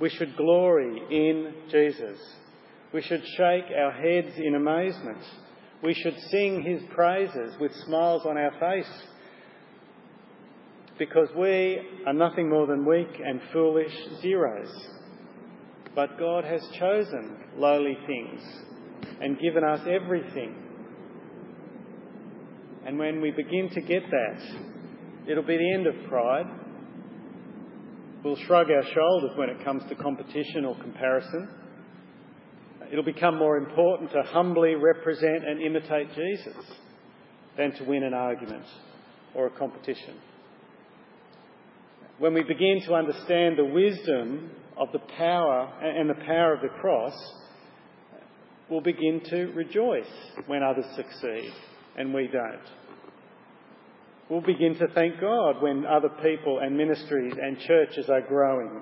We 0.00 0.08
should 0.08 0.36
glory 0.36 1.00
in 1.10 1.52
Jesus. 1.70 2.18
We 2.92 3.02
should 3.02 3.22
shake 3.36 3.66
our 3.76 3.92
heads 3.92 4.34
in 4.36 4.56
amazement. 4.56 5.22
We 5.82 5.94
should 5.94 6.16
sing 6.30 6.62
his 6.62 6.82
praises 6.92 7.54
with 7.60 7.72
smiles 7.86 8.22
on 8.26 8.36
our 8.36 8.52
face. 8.58 8.90
Because 10.98 11.28
we 11.36 11.80
are 12.06 12.12
nothing 12.12 12.50
more 12.50 12.66
than 12.66 12.84
weak 12.84 13.20
and 13.24 13.40
foolish 13.52 13.92
zeros. 14.20 14.70
But 15.94 16.18
God 16.18 16.44
has 16.44 16.60
chosen 16.78 17.36
lowly 17.56 17.96
things 18.06 18.42
and 19.20 19.38
given 19.38 19.64
us 19.64 19.80
everything. 19.88 20.56
And 22.84 22.98
when 22.98 23.20
we 23.20 23.30
begin 23.30 23.70
to 23.70 23.80
get 23.80 24.02
that, 24.10 24.42
it'll 25.28 25.44
be 25.44 25.56
the 25.56 25.74
end 25.74 25.86
of 25.86 25.94
pride. 26.08 26.46
We'll 28.24 28.36
shrug 28.36 28.66
our 28.70 28.84
shoulders 28.92 29.30
when 29.36 29.48
it 29.48 29.64
comes 29.64 29.82
to 29.88 29.94
competition 29.94 30.64
or 30.66 30.76
comparison. 30.80 31.48
It'll 32.90 33.04
become 33.04 33.36
more 33.36 33.56
important 33.56 34.10
to 34.12 34.22
humbly 34.22 34.74
represent 34.74 35.46
and 35.46 35.62
imitate 35.62 36.08
Jesus 36.14 36.56
than 37.56 37.72
to 37.74 37.84
win 37.84 38.02
an 38.02 38.14
argument 38.14 38.64
or 39.34 39.46
a 39.46 39.50
competition. 39.50 40.16
When 42.18 42.34
we 42.34 42.42
begin 42.42 42.82
to 42.86 42.94
understand 42.94 43.56
the 43.56 43.64
wisdom 43.64 44.50
of 44.76 44.88
the 44.92 44.98
power 45.16 45.72
and 45.82 46.10
the 46.10 46.24
power 46.26 46.54
of 46.54 46.62
the 46.62 46.68
cross, 46.80 47.14
we'll 48.68 48.80
begin 48.80 49.20
to 49.30 49.52
rejoice 49.52 50.10
when 50.46 50.62
others 50.62 50.86
succeed 50.96 51.52
and 51.96 52.12
we 52.12 52.28
don't. 52.28 52.60
We'll 54.28 54.40
begin 54.40 54.76
to 54.78 54.88
thank 54.88 55.20
God 55.20 55.62
when 55.62 55.84
other 55.86 56.10
people 56.22 56.60
and 56.60 56.76
ministries 56.76 57.34
and 57.40 57.58
churches 57.60 58.08
are 58.08 58.20
growing. 58.20 58.80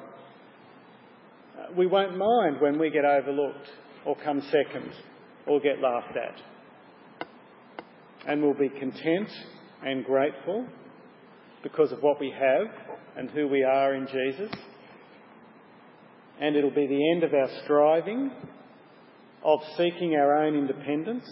Uh, 1.58 1.72
we 1.76 1.86
won't 1.86 2.18
mind 2.18 2.60
when 2.60 2.78
we 2.78 2.90
get 2.90 3.04
overlooked 3.04 3.68
or 4.04 4.16
come 4.16 4.42
second 4.42 4.90
or 5.46 5.60
get 5.60 5.80
laughed 5.80 6.16
at. 6.16 6.40
And 8.26 8.42
we'll 8.42 8.54
be 8.54 8.68
content 8.68 9.28
and 9.84 10.04
grateful 10.04 10.66
because 11.62 11.92
of 11.92 12.00
what 12.00 12.20
we 12.20 12.32
have 12.38 12.66
and 13.16 13.30
who 13.30 13.48
we 13.48 13.62
are 13.62 13.94
in 13.94 14.06
Jesus. 14.06 14.52
And 16.40 16.56
it'll 16.56 16.70
be 16.70 16.86
the 16.86 17.10
end 17.12 17.24
of 17.24 17.34
our 17.34 17.48
striving, 17.64 18.30
of 19.44 19.60
seeking 19.76 20.14
our 20.14 20.44
own 20.44 20.56
independence 20.56 21.24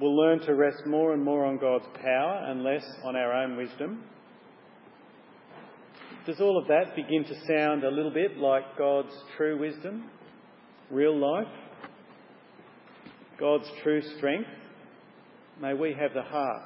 We'll 0.00 0.16
learn 0.16 0.40
to 0.40 0.54
rest 0.54 0.86
more 0.86 1.12
and 1.12 1.24
more 1.24 1.44
on 1.44 1.58
God's 1.58 1.86
power 2.02 2.44
and 2.48 2.62
less 2.62 2.84
on 3.04 3.16
our 3.16 3.32
own 3.32 3.56
wisdom. 3.56 4.04
Does 6.26 6.40
all 6.40 6.58
of 6.58 6.68
that 6.68 6.94
begin 6.94 7.24
to 7.24 7.34
sound 7.46 7.84
a 7.84 7.90
little 7.90 8.12
bit 8.12 8.36
like 8.38 8.76
God's 8.76 9.14
true 9.36 9.58
wisdom, 9.58 10.10
real 10.90 11.16
life, 11.16 11.52
God's 13.38 13.70
true 13.82 14.02
strength? 14.16 14.48
May 15.60 15.74
we 15.74 15.94
have 15.94 16.14
the 16.14 16.22
heart 16.22 16.62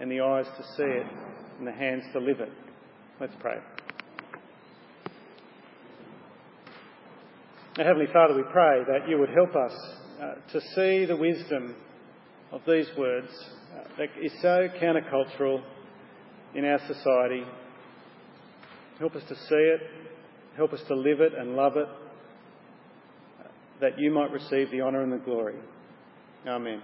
and 0.00 0.10
the 0.10 0.20
eyes 0.20 0.46
to 0.56 0.62
see 0.76 0.82
it 0.82 1.06
and 1.58 1.66
the 1.66 1.72
hands 1.72 2.02
to 2.12 2.18
live 2.18 2.40
it. 2.40 2.50
Let's 3.20 3.34
pray. 3.40 3.56
Now, 7.76 7.84
Heavenly 7.84 8.12
Father, 8.12 8.34
we 8.34 8.42
pray 8.50 8.82
that 8.88 9.08
you 9.08 9.18
would 9.18 9.30
help 9.30 9.54
us 9.54 9.72
uh, 10.20 10.34
to 10.52 10.60
see 10.74 11.04
the 11.04 11.16
wisdom 11.16 11.76
of 12.50 12.62
these 12.66 12.86
words 12.98 13.28
uh, 13.74 13.88
that 13.96 14.08
is 14.20 14.32
so 14.42 14.68
countercultural 14.82 15.62
in 16.54 16.64
our 16.64 16.80
society. 16.88 17.44
Help 18.98 19.14
us 19.14 19.22
to 19.28 19.34
see 19.34 19.54
it, 19.54 19.80
help 20.56 20.72
us 20.72 20.82
to 20.88 20.94
live 20.94 21.20
it 21.20 21.32
and 21.38 21.54
love 21.54 21.76
it, 21.76 21.86
that 23.80 23.98
you 23.98 24.10
might 24.10 24.30
receive 24.30 24.70
the 24.70 24.82
honour 24.82 25.02
and 25.02 25.12
the 25.12 25.18
glory. 25.18 25.54
Amen. 26.46 26.80